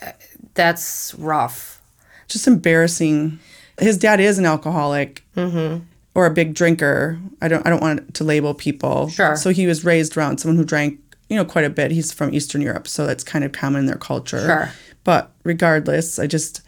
[0.54, 1.80] that's rough.
[2.28, 3.38] just embarrassing.
[3.78, 5.82] His dad is an alcoholic Mm-hmm.
[6.14, 7.18] or a big drinker.
[7.42, 9.08] I don't I don't want to label people.
[9.08, 9.34] Sure.
[9.36, 11.90] So he was raised around someone who drank, you know, quite a bit.
[11.90, 14.40] He's from Eastern Europe, so that's kind of common in their culture.
[14.40, 14.70] Sure.
[15.02, 16.62] But regardless, I just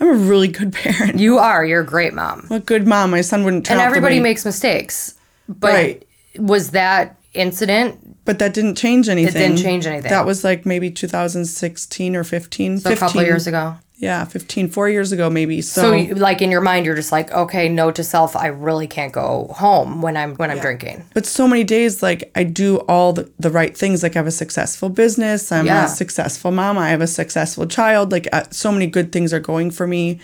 [0.00, 1.18] I'm a really good parent.
[1.20, 1.62] You are.
[1.64, 2.46] You're a great mom.
[2.50, 3.10] I'm a good mom.
[3.10, 5.14] My son wouldn't And everybody makes mistakes.
[5.48, 6.08] But Right.
[6.38, 9.40] was that incident But that didn't change anything.
[9.50, 10.10] Didn't change anything.
[10.10, 12.78] That was like maybe 2016 or 15.
[12.80, 13.76] so a couple of years ago?
[13.98, 15.62] Yeah, 15, four years ago maybe.
[15.62, 18.48] So, So, you, like in your mind, you're just like, okay, note to self, I
[18.48, 21.02] really can't go home when I'm when I'm drinking.
[21.14, 24.02] but so many days like I do all the, the right things.
[24.02, 25.50] Like I have a successful business.
[25.50, 25.86] I'm Yeah.
[25.86, 26.76] a successful mom.
[26.76, 28.12] I have a successful child.
[28.12, 30.20] Like uh, so many good things are going for me.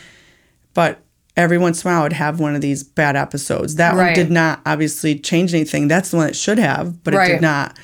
[0.75, 1.01] But
[1.37, 3.77] every once in a while I would have one of these bad episodes.
[3.77, 5.89] That one did not obviously change anything.
[5.89, 7.79] That's the one that should have, but it did not.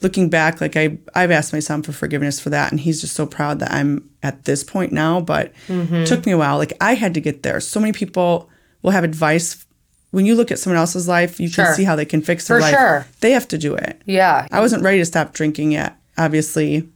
[0.00, 3.14] Looking back, like I, I've asked my son for forgiveness for that, and he's just
[3.14, 5.20] so proud that I'm at this point now.
[5.20, 5.94] But Mm-hmm.
[5.94, 6.58] it took me a while.
[6.58, 7.58] Like I had to get there.
[7.60, 8.50] So many people
[8.82, 9.64] will have advice
[10.10, 11.40] when you look at someone else's life.
[11.40, 11.64] You Sure.
[11.66, 12.74] can see how they can fix their For life.
[12.74, 13.06] sure.
[13.20, 14.02] They have to do it.
[14.04, 14.46] Yeah.
[14.52, 16.86] I wasn't ready to stop drinking yet, obviously,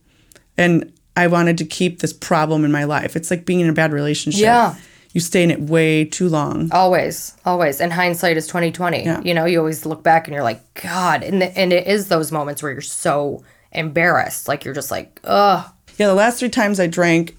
[0.58, 3.16] and I wanted to keep this problem in my life.
[3.16, 4.42] It's like being in a bad relationship.
[4.42, 4.74] Yeah.
[5.12, 6.70] You stay in it way too long.
[6.70, 7.80] Always, always.
[7.80, 9.04] And hindsight is twenty twenty.
[9.04, 9.20] Yeah.
[9.22, 12.08] You know, you always look back and you're like, God, and the, and it is
[12.08, 13.42] those moments where you're so
[13.72, 15.70] embarrassed, like you're just like, ugh.
[15.96, 17.36] Yeah, the last three times I drank,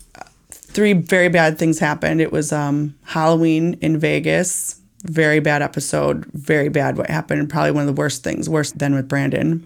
[0.51, 2.21] three very bad things happened.
[2.21, 4.82] It was um, Halloween in Vegas.
[5.03, 6.25] Very bad episode.
[6.34, 7.49] Very bad what happened.
[7.49, 9.65] Probably one of the worst things, worse than with Brandon.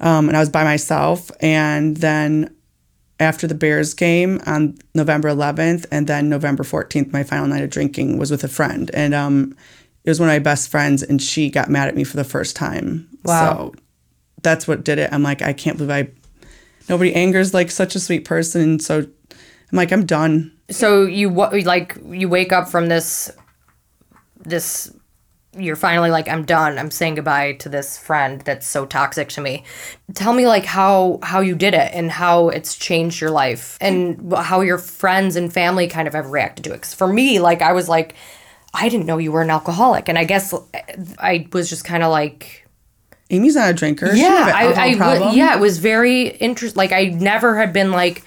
[0.00, 1.30] Um, and I was by myself.
[1.40, 2.54] And then
[3.20, 7.70] after the Bears game on November 11th, and then November 14th, my final night of
[7.70, 8.90] drinking was with a friend.
[8.94, 9.56] And um,
[10.04, 12.24] it was one of my best friends, and she got mad at me for the
[12.24, 13.08] first time.
[13.24, 13.72] Wow.
[13.72, 13.74] So
[14.42, 15.12] that's what did it.
[15.12, 16.10] I'm like, I can't believe I
[16.88, 18.78] nobody angers like such a sweet person.
[18.78, 20.52] So I'm like, I'm done.
[20.70, 23.30] So you wa- like you wake up from this,
[24.38, 24.92] this.
[25.58, 26.78] You're finally like, I'm done.
[26.78, 29.64] I'm saying goodbye to this friend that's so toxic to me.
[30.14, 34.32] Tell me like how how you did it and how it's changed your life and
[34.32, 37.62] how your friends and family kind of have reacted to it because for me, like
[37.62, 38.14] I was like,
[38.74, 40.54] I didn't know you were an alcoholic, and I guess
[41.18, 42.66] I was just kind of like,
[43.30, 44.12] Amy's not a drinker.
[44.14, 45.36] Yeah, I, alcohol problem.
[45.36, 46.76] yeah, it was very interesting.
[46.76, 48.22] Like I never had been like,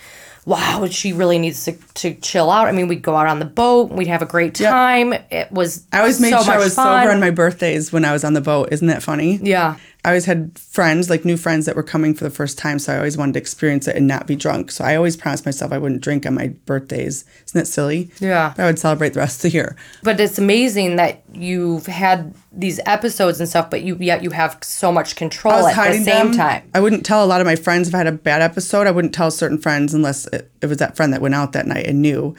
[0.46, 2.68] wow, she really needs to, to chill out.
[2.68, 5.14] I mean, we'd go out on the boat, we'd have a great time.
[5.30, 7.02] It was I always made so sure I was fun.
[7.04, 8.70] sober on my birthdays when I was on the boat.
[8.72, 9.38] Isn't that funny?
[9.42, 12.80] Yeah, I always had friends, like new friends that were coming for the first time.
[12.80, 14.72] So I always wanted to experience it and not be drunk.
[14.72, 17.24] So I always promised myself I wouldn't drink on my birthdays.
[17.46, 18.10] Isn't that silly?
[18.20, 18.54] Yeah.
[18.58, 19.76] But I would celebrate the rest of the year.
[20.02, 24.58] but it's amazing that you've had these episodes and stuff, but you yet you have
[24.64, 26.36] so much control at the same them.
[26.36, 26.64] time.
[26.74, 28.88] I wouldn't tell a lot of my friends if I had a bad episode.
[28.88, 31.68] I wouldn't tell certain friends unless it, it was that friend that went out that
[31.68, 32.36] night and knew.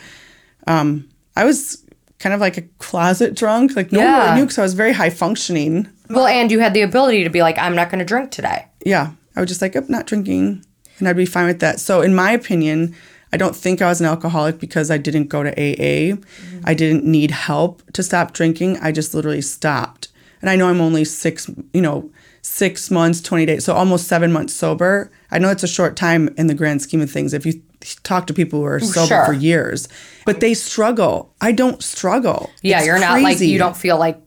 [0.66, 1.78] Um, I was
[2.18, 3.76] kind of like a closet drunk.
[3.76, 4.24] Like no one Yeah.
[4.24, 5.88] really knew because I was very high functioning.
[6.10, 8.66] Well, and you had the ability to be like, I'm not going to drink today.
[8.84, 10.64] Yeah, I was just like, I'm not drinking,
[10.98, 11.80] and I'd be fine with that.
[11.80, 12.94] So, in my opinion,
[13.32, 16.16] I don't think I was an alcoholic because I didn't go to AA.
[16.16, 16.60] Mm-hmm.
[16.64, 18.78] I didn't need help to stop drinking.
[18.80, 20.08] I just literally stopped.
[20.42, 22.10] And I know I'm only six, you know,
[22.42, 25.10] six months, 20 days, so almost seven months sober.
[25.30, 27.32] I know it's a short time in the grand scheme of things.
[27.32, 27.62] If you
[28.02, 29.24] talk to people who are sober Sure.
[29.26, 29.88] for years,
[30.26, 31.32] but they struggle.
[31.40, 32.50] I don't struggle.
[32.60, 33.48] Yeah, It's you're not like crazy.
[33.48, 34.20] you don't feel like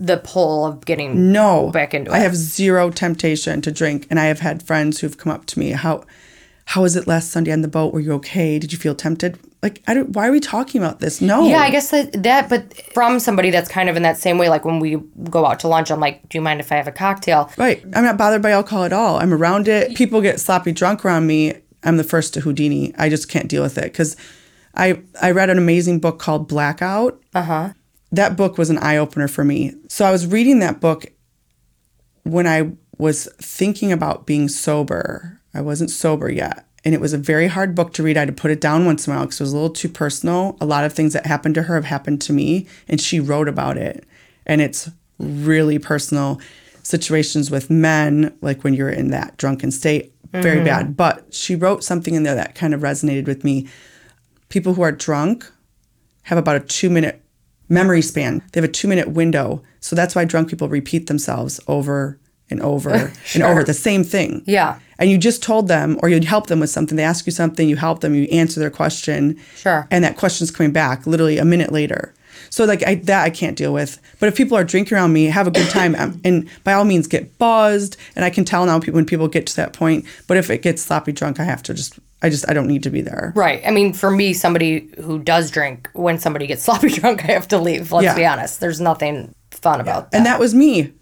[0.00, 2.14] the pull of getting no back into it.
[2.14, 5.58] I have zero temptation to drink, and I have had friends who've come up to
[5.58, 5.70] me.
[5.70, 6.04] How
[6.64, 7.92] how was it last Sunday on the boat?
[7.92, 8.58] Were you okay?
[8.58, 9.38] Did you feel tempted?
[9.62, 10.10] Like I don't.
[10.10, 11.20] Why are we talking about this?
[11.20, 11.46] No.
[11.46, 14.48] Yeah, I guess that that, but from somebody that's kind of in that same way,
[14.48, 14.96] like when we
[15.28, 17.50] go out to lunch, I'm like, do you mind if I have a cocktail?
[17.58, 17.84] Right.
[17.92, 19.16] I'm not bothered by alcohol at all.
[19.16, 19.94] I'm around it.
[19.96, 21.54] People get sloppy drunk around me.
[21.82, 22.94] I'm the first to Houdini.
[22.96, 24.16] I just can't deal with it because
[24.74, 27.20] I I read an amazing book called Blackout.
[27.34, 27.68] Uh huh.
[28.12, 29.74] That book was an eye opener for me.
[29.88, 31.06] So I was reading that book
[32.24, 35.40] when I was thinking about being sober.
[35.54, 36.66] I wasn't sober yet.
[36.84, 38.16] And it was a very hard book to read.
[38.16, 39.70] I had to put it down once in a while because it was a little
[39.70, 40.56] too personal.
[40.60, 43.48] A lot of things that happened to her have happened to me, and she wrote
[43.48, 44.06] about it.
[44.46, 46.40] And it's really personal
[46.82, 50.64] situations with men, like when you're in that drunken state, very mm-hmm.
[50.64, 50.96] bad.
[50.96, 53.68] But she wrote something in there that kind of resonated with me.
[54.48, 55.50] People who are drunk
[56.22, 57.22] have about a two minute
[57.70, 58.42] memory span.
[58.52, 59.62] They have a two minute window.
[59.80, 62.18] So that's why drunk people repeat themselves over
[62.50, 64.42] and over and over the same thing.
[64.46, 64.78] Yeah.
[64.98, 66.96] And you just told them, or you'd help them with something.
[66.96, 69.40] They ask you something, you help them, you answer their question.
[69.56, 69.88] Sure.
[69.90, 72.12] And that question's coming back literally a minute later.
[72.50, 74.00] So like I, that I can't deal with.
[74.18, 76.84] But if people are drinking around me, have a good time, um, and by all
[76.84, 77.96] means get buzzed.
[78.16, 80.04] And I can tell now when people get to that point.
[80.26, 82.82] But if it gets sloppy drunk, I have to just I just I don't need
[82.82, 83.32] to be there.
[83.34, 83.62] Right.
[83.66, 87.48] I mean, for me, somebody who does drink, when somebody gets sloppy drunk, I have
[87.48, 87.92] to leave.
[87.92, 88.14] Let's Yeah.
[88.14, 88.60] be honest.
[88.60, 90.16] There's nothing fun about that.
[90.18, 90.92] And that was me.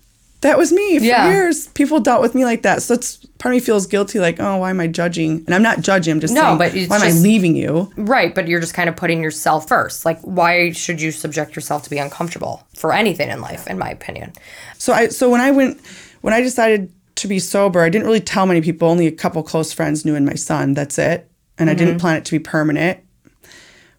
[0.43, 1.33] That was me for Yeah.
[1.33, 1.67] years.
[1.69, 2.81] People dealt with me like that.
[2.83, 5.43] So it's part of me feels guilty, like, oh, why am I judging?
[5.47, 6.13] And I'm not judging.
[6.13, 7.91] I'm just No, saying, but why am I leaving you?
[7.97, 8.33] right.
[8.33, 10.05] But you're just kind of putting yourself first.
[10.05, 13.91] Like, why should you subject yourself to be uncomfortable for anything in life, in my
[13.91, 14.33] opinion?
[14.79, 15.81] So I so when I went
[16.21, 18.89] when I decided to be sober, I didn't really tell many people.
[18.89, 20.75] Only a couple close friends knew, and my son.
[20.75, 21.31] That's it.
[21.59, 21.85] And I Mm-hmm.
[21.85, 22.99] didn't plan it to be permanent.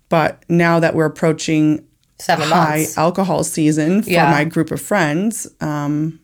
[0.10, 1.86] But now that we're approaching
[2.18, 2.98] Seven high months.
[2.98, 4.32] alcohol season for Yeah.
[4.32, 6.20] my group of friends, um,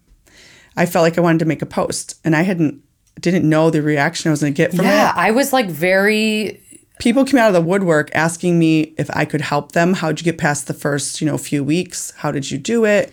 [0.75, 2.81] I felt like I wanted to make a post, and I hadn't
[3.21, 4.91] didn't know the reaction I was going to get from Yeah.
[4.91, 4.95] it.
[4.95, 6.59] Yeah, I was like very
[6.99, 9.93] People came out of the woodwork asking me if I could help them.
[9.95, 12.11] How'd you get past the first, you know, few weeks?
[12.17, 13.11] How did you do it?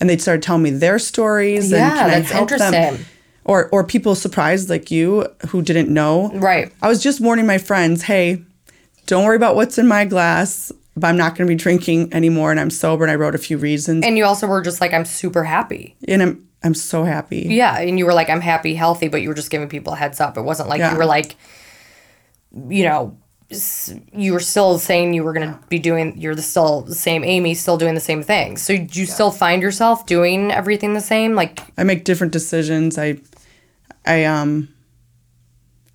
[0.00, 1.64] And they started telling me their stories.
[1.72, 3.04] and Yeah, can I that's help them?
[3.44, 6.30] Or or people surprised like you who didn't know.
[6.34, 6.72] Right.
[6.82, 8.42] I was just warning my friends, hey,
[9.06, 10.72] don't worry about what's in my glass.
[10.96, 13.02] But I'm not going to be drinking anymore, and I'm sober.
[13.02, 15.96] And I wrote a few reasons, And you also were just like, I'm super happy.
[16.06, 17.46] and I'm I'm so happy.
[17.50, 17.76] Yeah.
[17.80, 20.20] And you were like, I'm happy, healthy, but you were just giving people a heads
[20.20, 20.38] up.
[20.38, 20.92] It wasn't like Yeah.
[20.92, 21.36] you were like,
[22.68, 23.18] you know,
[24.12, 27.24] you were still saying you were going to be doing, you're the still the same
[27.24, 28.56] Amy, still doing the same thing.
[28.56, 31.34] So do you still find yourself doing everything the same?
[31.34, 32.98] Like, I make different decisions.
[32.98, 33.18] I
[34.06, 34.68] I um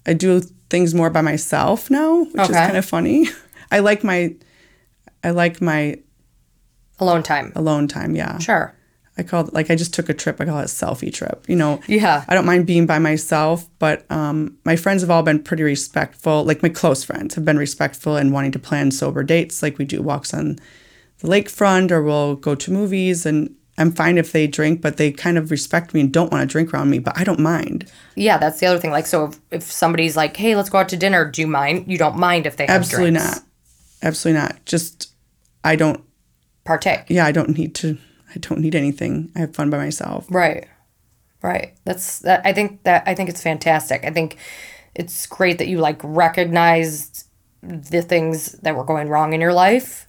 [0.05, 3.27] I do things more by myself now, which is kind of funny.
[3.71, 4.35] I like my
[5.23, 5.99] I like my
[6.99, 7.51] alone time.
[7.55, 8.37] alone time, yeah.
[8.39, 8.75] Sure.
[9.19, 10.39] I call it like I just took a trip.
[10.41, 11.43] I call it a selfie trip.
[11.47, 12.23] You know, Yeah.
[12.27, 16.43] I don't mind being by myself, but um, my friends have all been pretty respectful.
[16.45, 19.61] Like my close friends have been respectful and wanting to plan sober dates.
[19.61, 20.57] Like we do walks on
[21.19, 23.25] the lakefront, or we'll go to movies.
[23.25, 26.41] And I'm fine if they drink, but they kind of respect me and don't want
[26.41, 26.99] to drink around me.
[26.99, 27.91] But I don't mind.
[28.15, 28.91] Yeah, that's the other thing.
[28.91, 31.85] Like, so if, if somebody's like, hey, let's go out to dinner, do you mind?
[31.91, 33.35] You don't mind if they have Absolutely drinks.
[33.35, 33.43] not.
[34.01, 34.65] Absolutely not.
[34.65, 35.11] Just
[35.63, 36.01] I don't.
[36.65, 37.05] Partake.
[37.09, 37.97] Yeah, I don't need to.
[38.33, 39.31] I don't need anything.
[39.35, 40.27] I have fun by myself.
[40.29, 40.67] Right.
[41.41, 41.73] Right.
[41.85, 44.03] That's that I think that I think it's fantastic.
[44.03, 44.37] I think
[44.95, 47.25] it's great that you like recognized
[47.61, 50.07] the things that were going wrong in your life.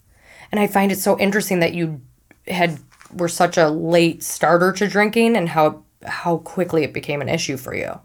[0.50, 2.00] And I find it so interesting that you
[2.48, 2.80] had
[3.14, 7.56] were such a late starter to drinking and how how quickly it became an issue
[7.56, 7.98] for you.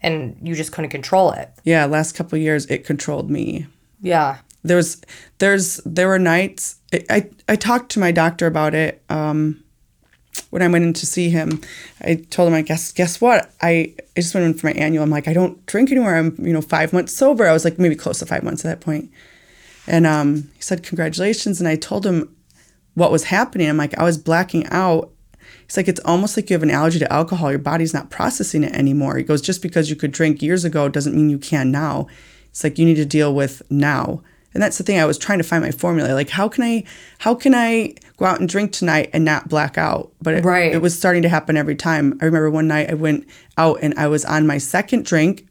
[0.00, 1.50] And you just couldn't control it.
[1.64, 3.66] Yeah, last couple of years it controlled me.
[4.00, 4.38] Yeah.
[4.62, 5.00] there was
[5.38, 6.76] there's there were nights
[7.10, 9.62] I, I talked to my doctor about it um
[10.50, 11.60] when I went in to see him
[12.02, 15.02] I told him I guess guess what I, I just went in for my annual
[15.02, 17.78] I'm like I don't drink anymore I'm you know five months sober I was like
[17.78, 19.10] maybe close to five months at that point.
[19.10, 19.14] point
[19.86, 22.34] and um he said congratulations and I told him
[22.94, 25.12] what was happening I'm like I was blacking out
[25.68, 27.50] He's like, it's almost like you have an allergy to alcohol.
[27.50, 29.18] Your body's not processing it anymore.
[29.18, 32.06] He goes, just because you could drink years ago doesn't mean you can now.
[32.48, 34.22] It's like you need to deal with now.
[34.54, 34.98] And that's the thing.
[34.98, 36.12] I was trying to find my formula.
[36.14, 36.84] Like, how can I,
[37.18, 40.10] how can I go out and drink tonight and not black out?
[40.22, 40.72] But it, Right.
[40.72, 42.18] it was starting to happen every time.
[42.20, 45.46] I remember one night I went out and I was on my second drink.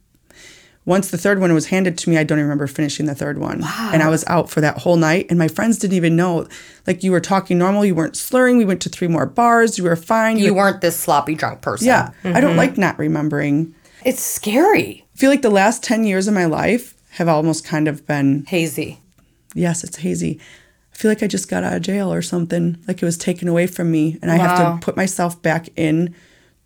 [0.86, 3.38] Once the third one was handed to me, I don't even remember finishing the third
[3.38, 3.60] one.
[3.60, 3.92] wow.
[3.94, 5.28] And I was out for that whole night.
[5.30, 6.48] And my friends didn't even know.
[6.88, 8.58] Like you were talking normal, you weren't slurring.
[8.58, 9.78] We went to three more bars.
[9.78, 10.38] You were fine.
[10.38, 11.88] You weren't this sloppy drunk person.
[11.88, 12.12] yeah.
[12.24, 12.58] I don't mm-hmm.
[12.58, 13.76] like not remembering.
[14.06, 15.06] It's scary.
[15.14, 18.46] I feel like the last 10 years of my life have almost kind of been,
[18.48, 19.00] Hazy.
[19.54, 20.40] yes, it's hazy.
[20.94, 23.48] I feel like I just got out of jail or something, like it was taken
[23.48, 24.18] away from me.
[24.22, 24.48] And I Wow.
[24.48, 26.16] have to put myself back in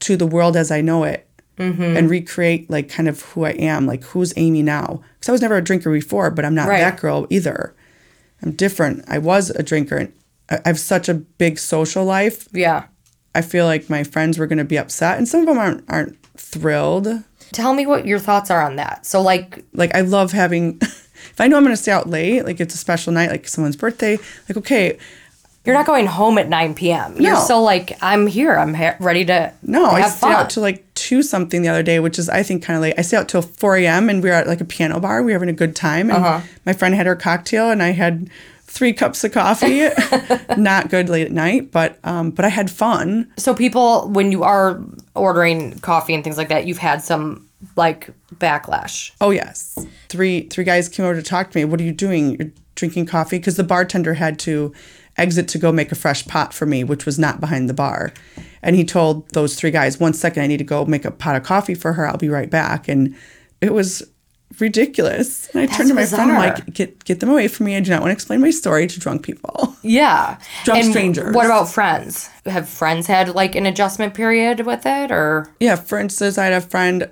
[0.01, 1.95] to the world as I know it Mm-hmm.
[1.97, 5.01] and recreate like kind of who I am, like who's Amy now.
[5.15, 6.79] Because I was never a drinker before, but I'm not Right.
[6.79, 7.75] that girl either.
[8.41, 9.03] I'm different.
[9.07, 10.13] I was a drinker and
[10.49, 12.47] I I have such a big social life.
[12.51, 12.85] Yeah.
[13.35, 15.83] I feel like my friends were going to be upset and some of them aren't,
[15.87, 17.07] aren't thrilled.
[17.53, 19.05] Tell me what your thoughts are on that.
[19.05, 22.59] So like like I love having if I know I'm gonna stay out late, like
[22.59, 24.97] it's a special night, like someone's birthday, like okay,
[25.65, 27.15] You're not going home at 9 p.m.
[27.21, 27.39] You're No.
[27.39, 28.55] still like, I'm here.
[28.55, 30.31] I'm ha- ready to No, I stayed fun.
[30.33, 32.95] out to like two something the other day, which is I think kind of late.
[32.97, 34.09] I stayed out till four a.m.
[34.09, 35.21] and we were at like a piano bar.
[35.21, 36.41] We were having a good time, and Uh-huh.
[36.65, 38.29] my friend had her cocktail, and I had
[38.71, 39.89] three cups of coffee.
[40.57, 43.31] Not good late at night, but um, but I had fun.
[43.37, 44.81] so people, when you are
[45.13, 49.11] ordering coffee and things like that, you've had some like backlash.
[49.19, 49.77] Oh yes,
[50.09, 51.65] three three guys came over to talk to me.
[51.65, 52.37] What are you doing?
[52.39, 54.73] You're drinking coffee because the bartender had to
[55.17, 58.13] exit to go make a fresh pot for me, which was not behind the bar.
[58.63, 61.35] And he told those three guys, "One second, I need to go make a pot
[61.35, 62.07] of coffee for her.
[62.07, 63.15] I'll be right back." And
[63.59, 64.01] it was
[64.61, 65.49] ridiculous.
[65.49, 67.75] And I turned to my friend, I'm like, "Get get them away from me!
[67.75, 70.37] I do not want to explain my story to drunk people." Yeah.
[70.63, 71.35] Drunk and strangers.
[71.35, 72.29] What about friends?
[72.45, 75.47] Have friends had like an adjustment period with it or?
[75.59, 77.09] yeah, for instance, I had a friend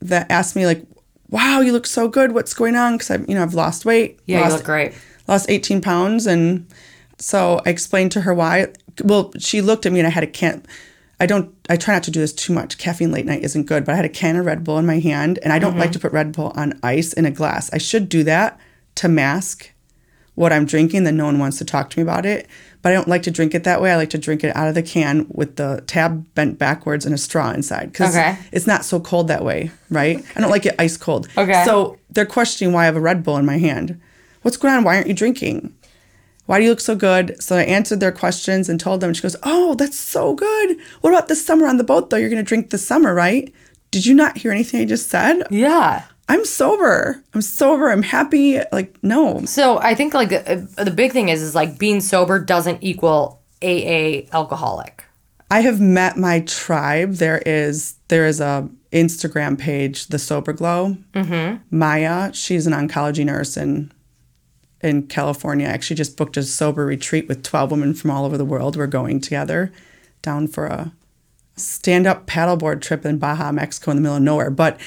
[0.00, 0.86] that asked me like,
[1.28, 2.32] "Wow, you look so good.
[2.32, 4.20] What's going on?" Because I, you know, I've lost weight.
[4.26, 4.94] Yeah, you lost look great.
[5.28, 6.66] lost 18 pounds and
[7.18, 8.66] so i explained to her why
[9.04, 10.64] well she looked at me and i had a can
[11.22, 13.84] i don't i try not to do this too much caffeine late night isn't good
[13.84, 15.86] but i had a can of red bull in my hand and i don't like
[15.86, 15.92] mm-hmm.
[15.92, 18.58] to put red bull on ice in a glass i should do that
[18.94, 19.72] to mask
[20.34, 22.46] what i'm drinking then no one wants to talk to me about it
[22.82, 24.68] but i don't like to drink it that way i like to drink it out
[24.68, 28.36] of the can with the tab bent backwards and a straw inside because Okay.
[28.50, 31.62] it's not so cold that way right i don't like it ice cold Okay.
[31.64, 33.98] so they're questioning why I have a Red Bull in my hand.
[34.42, 34.84] What's going on?
[34.84, 35.74] Why aren't you drinking?
[36.52, 37.42] Why do you look so good?
[37.42, 39.08] So I answered their questions and told them.
[39.08, 40.76] And she goes, Oh, that's so good.
[41.00, 42.18] What about this summer on the boat, though?
[42.18, 43.50] You're going to drink this summer, right?
[43.90, 45.44] Did you not hear anything I just said?
[45.48, 46.04] Yeah.
[46.28, 47.24] I'm sober.
[47.32, 47.90] I'm sober.
[47.90, 48.60] I'm happy.
[48.70, 49.46] Like, no.
[49.46, 53.40] So I think like uh, the big thing is is like being sober doesn't equal
[53.62, 55.06] AA alcoholic.
[55.50, 57.14] I have met my tribe.
[57.14, 60.98] There is there is a Instagram page, the Sober Glow.
[61.14, 61.62] Mm-hmm.
[61.74, 63.90] Maya, she's an oncology nurse in
[64.82, 65.66] in California.
[65.66, 68.76] I actually just booked a sober retreat with twelve women from all over the world.
[68.76, 69.72] We're going together
[70.22, 70.92] down for a
[71.56, 74.50] stand up paddleboard trip in Baja, Mexico, in the middle of nowhere.
[74.50, 74.80] But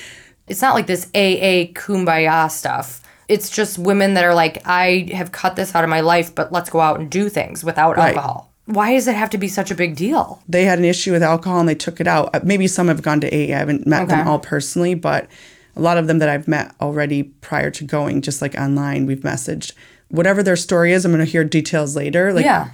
[0.48, 3.02] It's not like this AA kumbaya stuff.
[3.28, 6.52] It's just women that are like, I have cut this out of my life, but
[6.52, 8.10] let's go out and do things without Right.
[8.16, 8.52] alcohol.
[8.68, 10.42] Why does it have to be such a big deal?
[10.48, 12.34] they had an issue with alcohol and they took it out.
[12.36, 13.56] Uh, Maybe some have gone to AA.
[13.56, 15.28] I haven't met them all personally, but
[15.76, 19.20] a lot of them that I've met already prior to going, just like online, we've
[19.22, 19.74] messaged.
[20.10, 22.32] Whatever their story is, I'm going to hear details later.
[22.34, 22.70] Like, Yeah.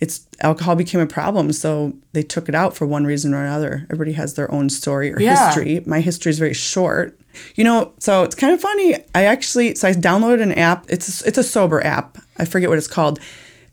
[0.00, 3.86] it's alcohol became a problem, so they took it out for one reason or another.
[3.90, 5.46] Everybody has their own story or Yeah.
[5.46, 5.82] history.
[5.86, 7.18] My history is very short.
[7.54, 8.96] You know, so it's kind of funny.
[9.14, 10.84] I actually so I downloaded an app.
[10.90, 12.18] It's it's a sober app.
[12.36, 13.18] I forget what it's called.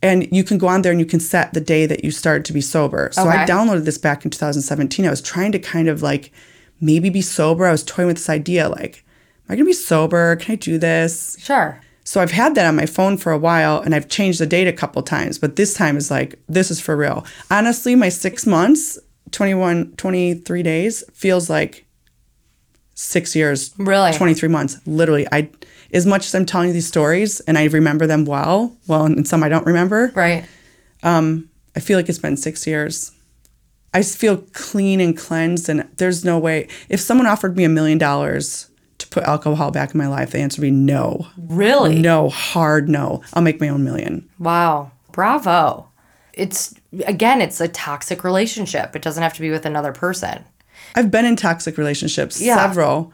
[0.02, 2.46] And you can go on there and you can set the day that you started
[2.46, 3.10] to be sober.
[3.12, 5.06] So I downloaded this back in 2017.
[5.06, 6.32] I was trying to kind of like
[6.82, 7.66] maybe be sober.
[7.66, 9.04] I was toying with this idea like,
[9.48, 10.36] am I gonna be sober?
[10.38, 11.38] Can I do this?
[11.40, 11.80] Sure.
[12.04, 14.68] So I've had that on my phone for a while and I've changed the date
[14.68, 17.24] a couple times, but this time is like, this is for real.
[17.52, 18.98] Honestly, my six months,
[19.32, 21.86] 21, 23 days feels like
[22.96, 24.12] six years, Really?
[24.14, 24.78] 23 months.
[24.88, 25.50] Literally, I,
[25.94, 29.28] as much as I'm telling you these stories and I remember them well, well, and
[29.28, 30.46] some I don't remember, Right.
[31.04, 33.12] Um, I feel like it's been six years.
[33.94, 36.68] I feel clean and cleansed, and there's no way.
[36.90, 40.40] If someone offered me a million dollars to put alcohol back in my life, the
[40.40, 41.28] answer would be no.
[41.38, 42.00] Really?
[42.00, 43.24] No, hard no.
[43.34, 44.30] I'll make my own million.
[44.38, 44.92] Wow.
[45.12, 45.90] Bravo.
[46.34, 46.76] It's
[47.06, 48.96] again, it's a toxic relationship.
[48.96, 50.46] It doesn't have to be with another person.
[50.96, 52.56] I've been in toxic relationships, Yeah.
[52.56, 53.12] several,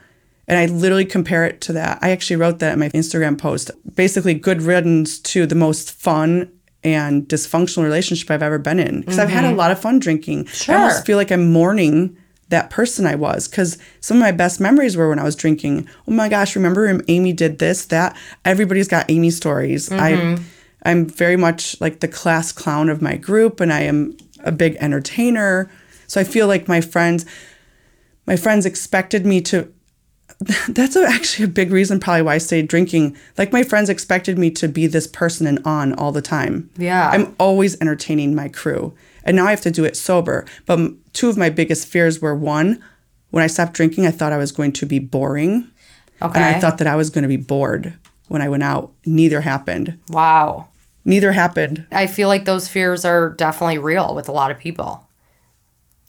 [0.48, 2.00] and I literally compare it to that.
[2.02, 3.72] I actually wrote that in my Instagram post.
[3.96, 6.52] Basically, good riddance to the most fun
[6.86, 9.02] and dysfunctional relationship I've ever been in.
[9.02, 9.58] Because I've had a mm-hmm.
[9.58, 10.46] lot of fun drinking.
[10.46, 10.76] Sure.
[10.76, 12.16] I almost feel like I'm mourning
[12.50, 13.48] that person I was.
[13.48, 15.90] Because some of my best memories were when I was drinking.
[16.08, 18.16] Oh my gosh, remember when Amy did this, that?
[18.46, 19.92] Everybody's got Amy stories.
[19.92, 20.44] I, mm-hmm.
[20.84, 24.76] I'm very much like the class clown of my group, and I am a big
[24.76, 25.72] entertainer.
[26.06, 27.26] So I feel like my friends,
[28.28, 29.74] my friends expected me to
[30.70, 33.16] that's a, actually a big reason probably why I stayed drinking.
[33.38, 36.70] Like my friends expected me to be this person and on all the time.
[36.78, 37.10] Yeah.
[37.10, 38.94] I'm always entertaining my crew.
[39.24, 40.46] And now I have to do it sober.
[40.66, 40.80] But
[41.14, 42.84] two of my biggest fears were one,
[43.32, 45.70] when I stopped drinking, I thought I was going to be boring.
[46.22, 46.40] Okay.
[46.40, 47.94] And I thought that I was going to be bored
[48.28, 48.94] when I went out.
[49.06, 50.00] Neither happened.
[50.10, 50.68] wow.
[51.08, 51.86] Neither happened.
[51.92, 55.08] I feel like those fears are definitely real with a lot of people.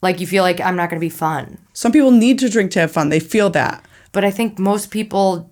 [0.01, 1.59] Like you feel like I'm not going to be fun.
[1.75, 3.11] Some people need to drink to have fun.
[3.11, 3.85] They feel that.
[4.17, 5.51] But I think most people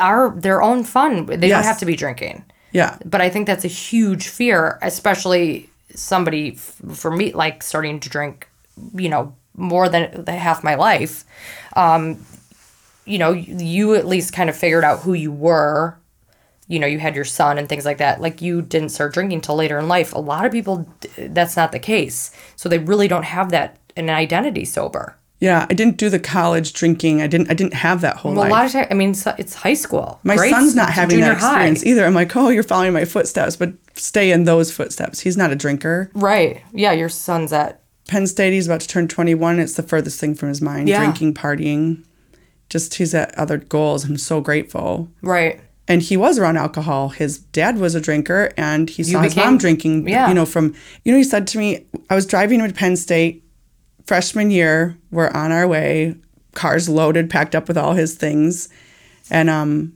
[0.00, 1.26] are their own fun.
[1.26, 1.56] They Yes.
[1.58, 2.44] don't have to be drinking.
[2.70, 2.96] Yeah.
[3.04, 8.08] But I think that's a huge fear, especially somebody f- for me, like starting to
[8.08, 8.48] drink,
[8.94, 11.24] you know, more than half my life.
[11.74, 12.24] Um,
[13.04, 15.96] you know, you at least kind of figured out who you were
[16.68, 18.20] you know, you had your son and things like that.
[18.20, 20.12] Like you didn't start drinking till later in life.
[20.12, 20.84] A lot of people,
[21.16, 22.32] that's not the case.
[22.56, 25.16] So they really don't have that an identity sober.
[25.38, 27.20] Yeah, I didn't do the college drinking.
[27.20, 27.50] I didn't.
[27.50, 28.50] I didn't have that whole Well, life.
[28.50, 30.18] a lot of times, I mean, it's, it's high school.
[30.24, 31.90] My Grades, son's not having that experience high.
[31.90, 32.06] either.
[32.06, 35.20] I'm like, oh, you're following my footsteps, but stay in those footsteps.
[35.20, 36.10] He's not a drinker.
[36.14, 36.62] Right.
[36.72, 37.82] Yeah, your son's at.
[38.08, 39.58] Penn State, he's about to turn 21.
[39.58, 40.88] It's the furthest thing from his mind.
[40.88, 41.00] Yeah.
[41.00, 42.04] Drinking, partying.
[42.70, 44.04] Just he's at other goals.
[44.04, 45.10] I'm so grateful.
[45.22, 45.60] Right.
[45.88, 47.10] And he was around alcohol.
[47.10, 50.08] His dad was a drinker, and he saw his mom drinking.
[50.08, 50.28] Yeah.
[50.28, 50.74] You know, from
[51.04, 53.44] you know, he said to me, I was driving him to Penn State
[54.06, 54.96] freshman year.
[55.10, 56.16] We're on our way,
[56.54, 58.68] cars loaded, packed up with all his things,
[59.30, 59.92] and um,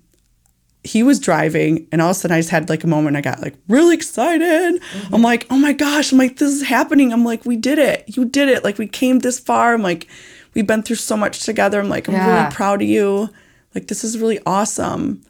[0.85, 3.17] he was driving, and all of a sudden I just had like a moment.
[3.17, 4.81] I got like really excited.
[4.81, 5.15] Mm-hmm.
[5.15, 6.13] I'm like, oh my gosh!
[6.13, 7.13] I'm like, this is happening.
[7.13, 8.05] I'm like, we did it.
[8.17, 8.65] You did it.
[8.65, 9.75] Like we came this far.
[9.75, 10.07] I'm like,
[10.55, 11.79] we've been through so much together.
[11.81, 12.43] I'm like, I'm Yeah.
[12.43, 13.29] really proud of you.
[13.75, 15.23] Like this is really awesome.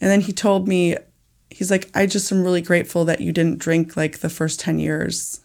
[0.00, 0.96] And then he told me,
[1.50, 4.78] he's like, I just am really grateful that you didn't drink like the first 10
[4.78, 5.40] years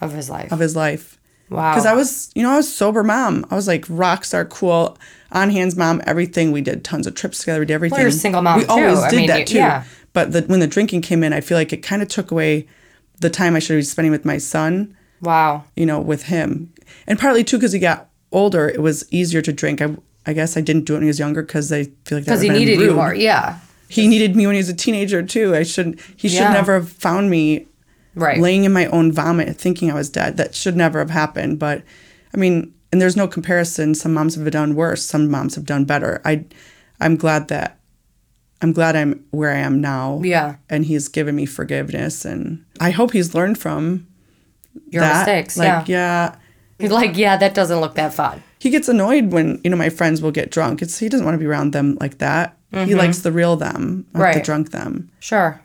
[0.00, 0.52] Of his life.
[0.52, 1.18] of his life.
[1.50, 1.72] Wow.
[1.72, 3.44] Because I was, you know, I was sober mom.
[3.50, 4.96] I was like rock star, cool,
[5.32, 6.52] on hands mom, everything.
[6.52, 7.60] We did tons of trips together.
[7.60, 8.00] We did everything.
[8.00, 8.70] you're single mom, We too.
[8.70, 9.54] always I did mean, that you- too.
[9.56, 9.84] yeah.
[10.12, 12.66] But the, when the drinking came in, I feel like it kind of took away
[13.20, 15.64] the time I should be spending with my son, wow.
[15.76, 16.72] you know, with him.
[17.06, 19.82] And partly too, because he got older, it was easier to drink.
[19.82, 19.94] I,
[20.26, 22.24] I guess I didn't do it when he was younger because I feel like that
[22.24, 23.14] Because he needed you more.
[23.14, 23.58] Yeah.
[23.88, 25.54] He needed me when he was a teenager too.
[25.54, 26.52] I shouldn't, he should Yeah.
[26.54, 27.66] never have found me
[28.16, 28.40] Right.
[28.40, 30.36] laying in my own vomit thinking I was dead.
[30.38, 31.58] That should never have happened.
[31.58, 31.82] But
[32.34, 33.94] I mean, and there's no comparison.
[33.94, 35.04] Some moms have done worse.
[35.04, 36.20] Some moms have done better.
[36.24, 36.46] I
[37.00, 37.78] I'm glad that
[38.62, 40.20] I'm glad I'm where I am now.
[40.24, 40.56] Yeah.
[40.70, 44.06] And he's given me forgiveness and I hope he's learned from
[44.88, 45.26] Your that.
[45.26, 45.56] mistakes.
[45.58, 46.32] Like, yeah.
[46.32, 46.36] yeah.
[46.78, 48.42] He's like, yeah, that doesn't look that fun.
[48.58, 50.80] He gets annoyed when, you know, my friends will get drunk.
[50.82, 52.56] It's he doesn't want to be around them like that.
[52.72, 54.44] He likes the real them, not the Mm-hmm.
[54.44, 55.10] Drunk them.
[55.20, 55.60] Sure.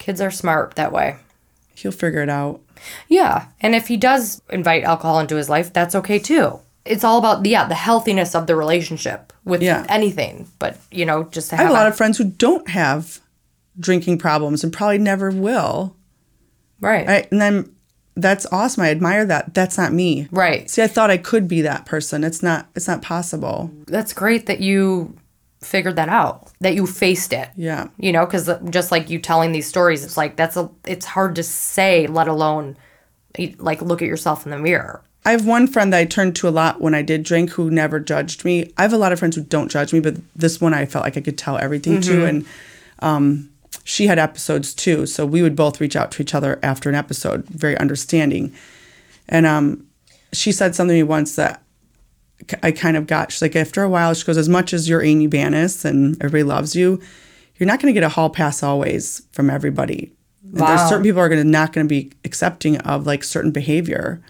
[0.00, 1.16] Kids are smart that way.
[1.76, 2.60] He'll figure it out.
[3.08, 3.46] Yeah.
[3.60, 6.58] And if he does invite alcohol into his life, that's okay too.
[6.84, 9.86] It's all about yeah, the healthiness of the relationship with Yeah.
[9.88, 10.48] anything.
[10.58, 13.20] But you know, just to I have, have a lot of friends who don't have
[13.78, 15.94] drinking problems and probably never will.
[16.80, 17.08] right.
[17.08, 17.74] I, and then
[18.16, 18.82] that's awesome.
[18.82, 19.54] I admire that.
[19.54, 20.28] That's not me.
[20.30, 20.68] right.
[20.68, 22.24] See, I thought I could be that person.
[22.24, 22.68] It's not.
[22.74, 23.70] It's not possible.
[23.86, 25.16] That's great that you
[25.60, 26.50] figured that out.
[26.60, 27.48] That you faced it.
[27.56, 27.88] Yeah.
[27.98, 31.36] You know, cuz just like you telling these stories, it's like that's a it's hard
[31.36, 32.76] to say let alone
[33.58, 35.02] like look at yourself in the mirror.
[35.24, 37.70] I have one friend that I turned to a lot when I did drink who
[37.70, 38.72] never judged me.
[38.78, 41.04] I have a lot of friends who don't judge me, but this one I felt
[41.04, 42.24] like I could tell everything to.
[42.24, 42.46] And
[43.00, 43.50] um,
[43.84, 45.04] she had episodes too.
[45.04, 48.54] So we would both reach out to each other after an episode, very understanding.
[49.28, 49.86] And um,
[50.32, 51.62] she said something to me once that
[52.62, 53.32] I kind of got.
[53.32, 56.42] She's like, after a while, she goes, as much as you're Amy Banis and everybody
[56.44, 57.00] loves you,
[57.56, 60.12] you're not going to get a hall pass always from everybody.
[60.44, 60.88] And There's Wow.
[60.88, 64.20] certain people are going to not going to be accepting of like certain behavior.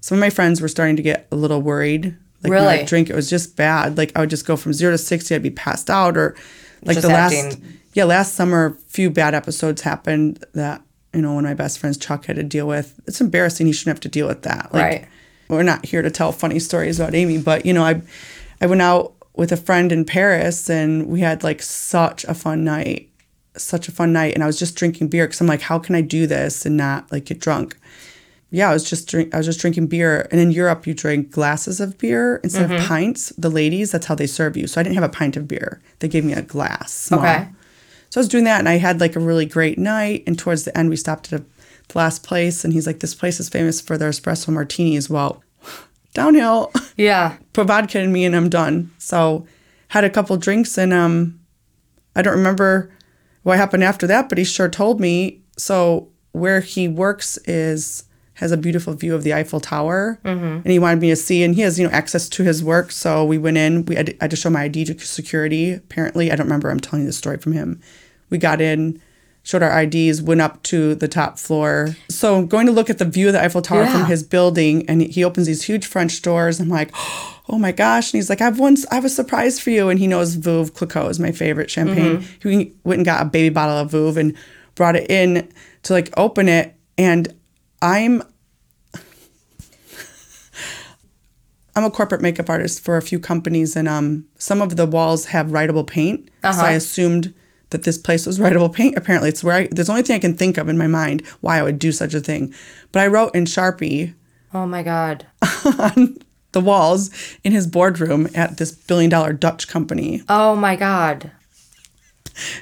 [0.00, 2.16] Some of my friends were starting to get a little worried.
[2.42, 2.80] Like when Really?
[2.80, 3.96] I drink, it was just bad.
[3.98, 6.36] Like I would just go from zero to sixty, I'd be passed out, or
[6.82, 7.58] like Just the last
[7.94, 11.78] yeah last summer, a few bad episodes happened that you know one of my best
[11.78, 13.00] friends Chuck had to deal with.
[13.06, 13.66] It's embarrassing.
[13.66, 14.72] He shouldn't have to deal with that.
[14.72, 15.08] Like, Right.
[15.48, 18.02] We're not here to tell funny stories about Amy, but you know I
[18.60, 22.64] I went out with a friend in Paris and we had like such a fun
[22.64, 23.10] night
[23.58, 25.94] such a fun night and I was just drinking beer because I'm like, how can
[25.94, 27.74] I do this and not like get drunk?
[28.50, 30.28] Yeah, I was just drink I was just drinking beer.
[30.30, 32.82] And in Europe you drink glasses of beer instead Mm-hmm.
[32.82, 33.32] of pints.
[33.38, 34.66] The ladies, that's how they serve you.
[34.66, 35.80] So I didn't have a pint of beer.
[36.00, 36.92] They gave me a glass.
[36.92, 37.20] small.
[37.20, 37.48] Okay.
[38.10, 40.22] So I was doing that and I had like a really great night.
[40.26, 41.44] And towards the end we stopped at a,
[41.88, 45.08] the last place and he's like, This place is famous for their espresso martinis.
[45.10, 45.42] Well,
[46.14, 46.72] downhill.
[46.96, 47.36] Yeah.
[47.52, 48.90] Put vodka in me and I'm done.
[48.98, 49.46] So
[49.88, 51.40] had a couple drinks and um
[52.14, 52.90] I don't remember
[53.42, 55.42] what happened after that, but he sure told me.
[55.58, 60.18] So where he works is has a beautiful view of the Eiffel Tower,
[60.62, 61.42] and he wanted me to see.
[61.42, 63.84] And he has you know access to his work, so we went in.
[63.86, 65.72] We I had to show my ID to security.
[65.72, 66.70] Apparently, I don't remember.
[66.70, 67.80] I'm telling you the story from him.
[68.28, 69.00] We got in,
[69.46, 71.94] showed our IDs, went up to the top floor.
[72.10, 73.92] So going to look at the view of the Eiffel Tower Yeah.
[73.92, 76.60] from his building, and he opens these huge French doors.
[76.60, 76.92] I'm like.
[77.48, 78.12] Oh my gosh!
[78.12, 78.76] And he's like, "I've one.
[78.90, 82.24] I have a surprise for you." And he knows Veuve Clicquot is my favorite champagne.
[82.42, 84.34] He went and got a baby bottle of Veuve and
[84.74, 85.48] brought it in
[85.84, 87.32] to like open it, and
[87.80, 88.24] I'm
[91.76, 95.26] I'm a corporate makeup artist for a few companies, and um, some of the walls
[95.26, 96.28] have writable paint.
[96.42, 97.32] So I assumed
[97.70, 98.96] that this place was writable paint.
[98.96, 101.26] Apparently, it's where I, there's the only thing I can think of in my mind
[101.40, 102.54] why I would do such a thing.
[102.92, 104.14] But I wrote in Sharpie
[104.54, 105.26] Oh my god.
[105.78, 106.16] on
[106.52, 107.10] the walls
[107.44, 110.22] in his boardroom at this billion dollar Dutch company.
[110.28, 111.30] Oh my god.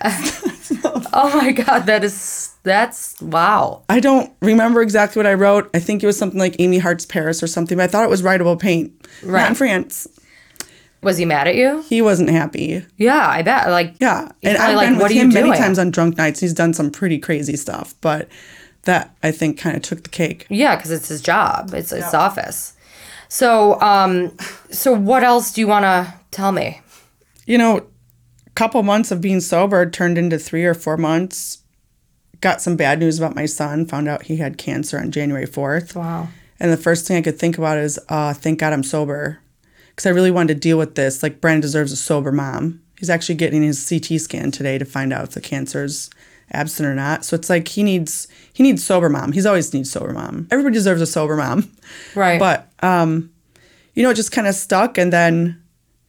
[0.05, 3.82] oh my god, that is that's wow.
[3.88, 5.70] I don't remember exactly what I wrote.
[5.74, 8.11] I think it was something like Amy Hart's Paris or something, but I thought it
[8.11, 8.92] was writable paint.
[9.22, 9.42] Right.
[9.42, 10.09] Not in France.
[11.05, 11.82] Was he mad at you?
[11.82, 12.84] He wasn't happy.
[12.96, 13.68] Yeah, I bet.
[13.70, 14.30] Like Yeah.
[14.42, 16.40] And I've like, been what with him many times on drunk nights.
[16.40, 18.28] He's done some pretty crazy stuff, but
[18.82, 20.46] that I think kind of took the cake.
[20.48, 21.72] Yeah, because it's his job.
[21.72, 22.72] It's his office.
[23.28, 24.36] So, um,
[24.70, 26.80] so what else do you want to tell me?
[27.46, 27.86] you know,
[28.55, 31.59] couple months of being sober turned into three or four months.
[32.40, 33.86] Got some bad news about my son.
[33.86, 35.96] Found out he had cancer on January fourth.
[35.96, 36.28] Wow.
[36.61, 39.40] And the first thing I could think about is, uh, thank God I'm sober,
[39.95, 41.22] because I really wanted to deal with this.
[41.22, 42.80] Like Brandon deserves a sober mom.
[42.99, 46.11] He's actually getting his CT scan today to find out if the cancer's
[46.53, 47.24] absent or not.
[47.24, 49.32] So it's like he needs he needs sober mom.
[49.32, 50.49] He's always needs sober mom.
[50.51, 51.70] Everybody deserves a sober mom.
[52.14, 52.38] Right.
[52.38, 53.30] But um,
[53.95, 55.62] you know, it just kind of stuck, and then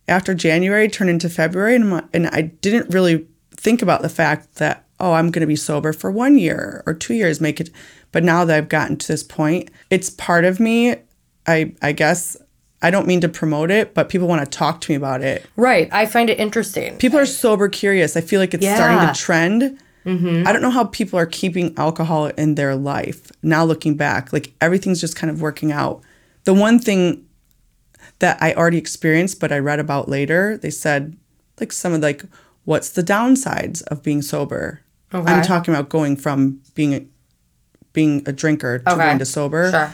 [0.07, 4.85] after January turned into February, and and I didn't really think about the fact that
[4.99, 7.69] oh, I'm going to be sober for one year or two years, make it.
[8.11, 10.95] But now that I've gotten to this point, it's part of me.
[11.47, 12.37] I I guess
[12.81, 15.45] I don't mean to promote it, but people want to talk to me about it.
[15.55, 15.89] right.
[15.91, 16.97] I find it interesting.
[16.97, 18.15] People are sober curious.
[18.15, 19.79] I feel like it's starting to trend.
[20.05, 20.47] Mm-hmm.
[20.47, 23.31] I don't know how people are keeping alcohol in their life.
[23.41, 26.01] Now looking back, like everything's just kind of working out.
[26.43, 27.25] The one thing
[28.19, 31.17] that I already experienced, but I read about later, they said
[31.59, 32.23] like some of like
[32.65, 34.81] what's the downsides of being sober.
[35.11, 37.05] I'm talking about going from being a,
[37.93, 39.05] being a drinker to Okay.
[39.05, 39.93] going to sober Sure.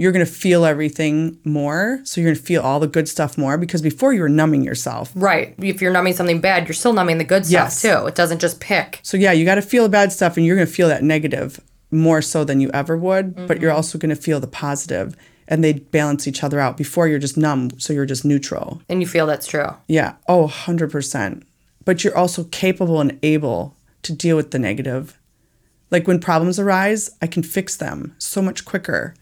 [0.00, 2.00] You're going to feel everything more.
[2.04, 4.64] So you're going to feel all the good stuff more because before you were numbing
[4.64, 5.12] yourself.
[5.14, 5.54] Right.
[5.58, 7.82] If you're numbing something bad, you're still numbing the good stuff Yes.
[7.82, 8.06] too.
[8.06, 9.00] It doesn't just pick.
[9.02, 11.02] So yeah, you got to feel the bad stuff and you're going to feel that
[11.02, 13.76] negative more so than you ever would, but you're mm-hmm.
[13.76, 15.14] also going to feel the positive
[15.46, 16.78] and they balance each other out.
[16.78, 18.80] Before you're just numb, so you're just neutral.
[18.88, 19.68] And you feel that's true.
[19.86, 20.14] Yeah.
[20.26, 21.42] Oh, 100%.
[21.84, 25.18] But you're also capable and able to deal with the negative.
[25.90, 29.14] Like when problems arise, I can fix them so much quicker.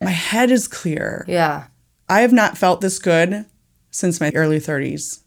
[0.00, 1.24] My head is clear.
[1.28, 1.66] Yeah.
[2.08, 3.46] I have not felt this good
[3.90, 5.22] since my early 30s.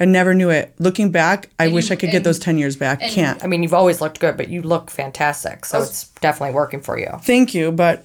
[0.00, 0.74] I never knew it.
[0.78, 3.00] Looking back, I wish I could get those 10 years back.
[3.00, 3.42] Can't.
[3.44, 5.64] I mean, you've always looked good, but you look fantastic.
[5.64, 7.08] So it's definitely working for you.
[7.22, 7.70] Thank you.
[7.70, 8.04] But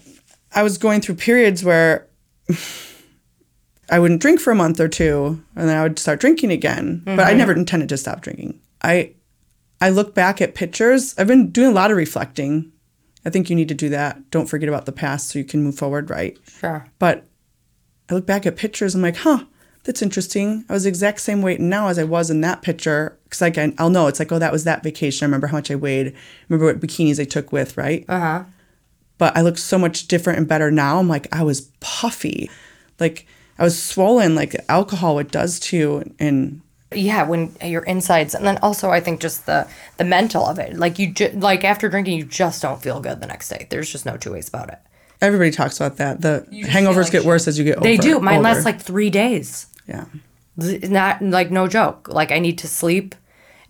[0.54, 2.08] I was going through periods where
[3.91, 7.02] I wouldn't drink for a month or two and then I would start drinking again.
[7.06, 7.38] But I mm-hmm.
[7.39, 8.60] never intended to stop drinking.
[8.84, 9.14] I
[9.82, 11.16] I look back at pictures.
[11.18, 12.72] I've been doing a lot of reflecting.
[13.26, 14.30] I think you need to do that.
[14.32, 16.38] Don't forget about the past so you can move forward right.
[16.47, 16.88] Sure.
[16.99, 17.26] But
[18.09, 18.95] I look back at pictures.
[18.95, 19.45] I'm like, huh,
[19.84, 20.65] that's interesting.
[20.70, 23.17] I was the exact same weight now as I was in that picture.
[23.24, 25.26] Because like I, I'll know it's like, oh, that was that vacation.
[25.26, 26.15] I remember how much I weighed.
[26.47, 28.05] remember what bikinis I took with, right?
[28.07, 28.43] Uh huh.
[29.17, 30.97] But I look so much different and better now.
[30.97, 32.49] I'm like, I was puffy,
[32.99, 36.15] like I was swollen, like alcohol what does to you.
[36.20, 36.61] And
[36.94, 39.68] Yeah, when your insides, and then also I think just the
[39.98, 40.76] the mental of it.
[40.76, 43.68] Like you, ju- like after drinking, you just don't feel good the next day.
[43.70, 44.80] There's just no two ways about it.
[45.22, 46.22] everybody talks about that.
[46.22, 47.88] The hangovers like get worse as you get older.
[47.90, 48.20] They do.
[48.20, 48.50] Mine older.
[48.50, 49.68] lasts like three days.
[49.88, 50.06] yeah.
[50.60, 52.08] Z- Not like no joke.
[52.10, 53.14] Like I need to sleep,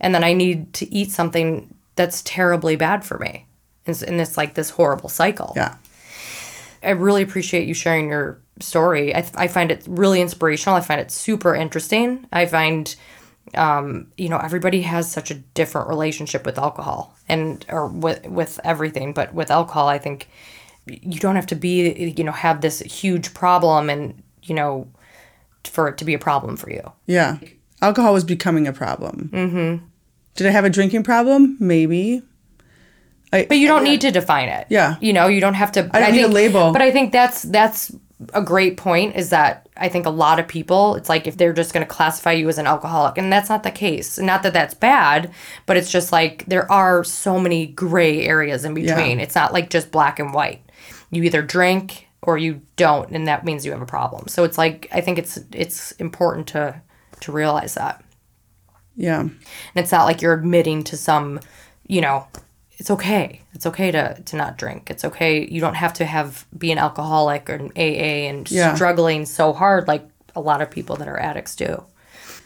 [0.00, 3.46] and then I need to eat something that's terribly bad for me.
[3.86, 5.52] And it's, and it's like this horrible cycle.
[5.56, 5.76] Yeah.
[6.82, 9.14] I really appreciate you sharing your story.
[9.14, 10.76] I, I find it really inspirational.
[10.76, 12.26] I find it super interesting.
[12.32, 12.94] I find,
[13.54, 18.60] um, you know, everybody has such a different relationship with alcohol and or with with
[18.64, 20.28] everything, but with alcohol, I think
[20.86, 24.88] you don't have to be, you know, have this huge problem and you know,
[25.64, 26.92] for it to be a problem for you.
[27.06, 27.38] Yeah.
[27.82, 29.30] Alcohol was becoming a problem.
[29.32, 29.84] Mm-hmm.
[30.34, 31.56] Did I have a drinking problem?
[31.60, 32.22] Maybe.
[33.32, 34.66] I, But you don't need to define it.
[34.70, 34.96] Yeah.
[35.00, 35.88] You know, you don't have to.
[35.92, 36.72] I don't need a label.
[36.72, 37.94] But I think that's that's
[38.34, 39.16] a great point.
[39.16, 41.92] Is that I think a lot of people, it's like if they're just going to
[41.92, 44.18] classify you as an alcoholic, and that's not the case.
[44.18, 45.32] Not that that's bad,
[45.66, 49.20] but it's just like there are so many gray areas in between.
[49.20, 50.62] It's not like just black and white.
[51.10, 54.28] You either drink or you don't, and that means you have a problem.
[54.28, 56.80] So it's like I think it's it's important to
[57.20, 58.04] to realize that.
[58.96, 59.20] yeah.
[59.20, 59.38] And
[59.76, 61.40] it's not like you're admitting to some,
[61.86, 62.26] you know,
[62.80, 63.42] it's okay.
[63.52, 64.88] It's okay to, to not drink.
[64.90, 65.46] It's okay.
[65.46, 68.74] You don't have to have be an alcoholic or an AA and Yeah.
[68.74, 70.04] struggling so hard like
[70.34, 71.84] a lot of people that are addicts do.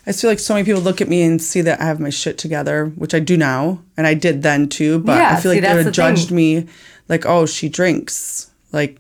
[0.07, 2.01] I just feel like so many people look at me and see that I have
[2.01, 4.99] my shit together, which I do now, and I did then too.
[4.99, 6.37] But Yeah, I feel see, like they would the judged thing.
[6.37, 6.67] me,
[7.09, 8.51] like, oh, she drinks.
[8.73, 8.99] Like,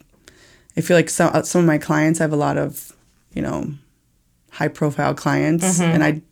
[0.76, 2.92] I feel like some some of my clients I have a lot of,
[3.34, 3.74] you know,
[4.52, 5.82] high profile clients, Mm-hmm.
[5.94, 6.22] and I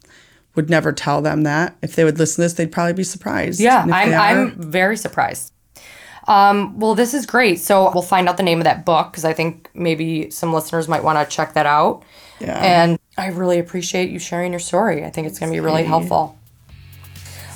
[0.54, 1.76] would never tell them that.
[1.82, 3.60] If they would listen to this, they'd probably be surprised.
[3.60, 5.52] Yeah, I'm I'm very surprised.
[6.28, 7.58] Um, well, this is great.
[7.58, 10.88] So we'll find out the name of that book because I think maybe some listeners
[10.88, 12.04] might want to check that out.
[12.40, 12.58] Yeah.
[12.58, 15.04] And I really appreciate you sharing your story.
[15.04, 16.38] I think it's going to be really helpful.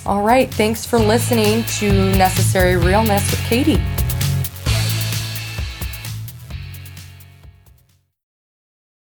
[0.05, 0.53] All right.
[0.53, 3.83] Thanks for listening to Necessary Realness with Katie.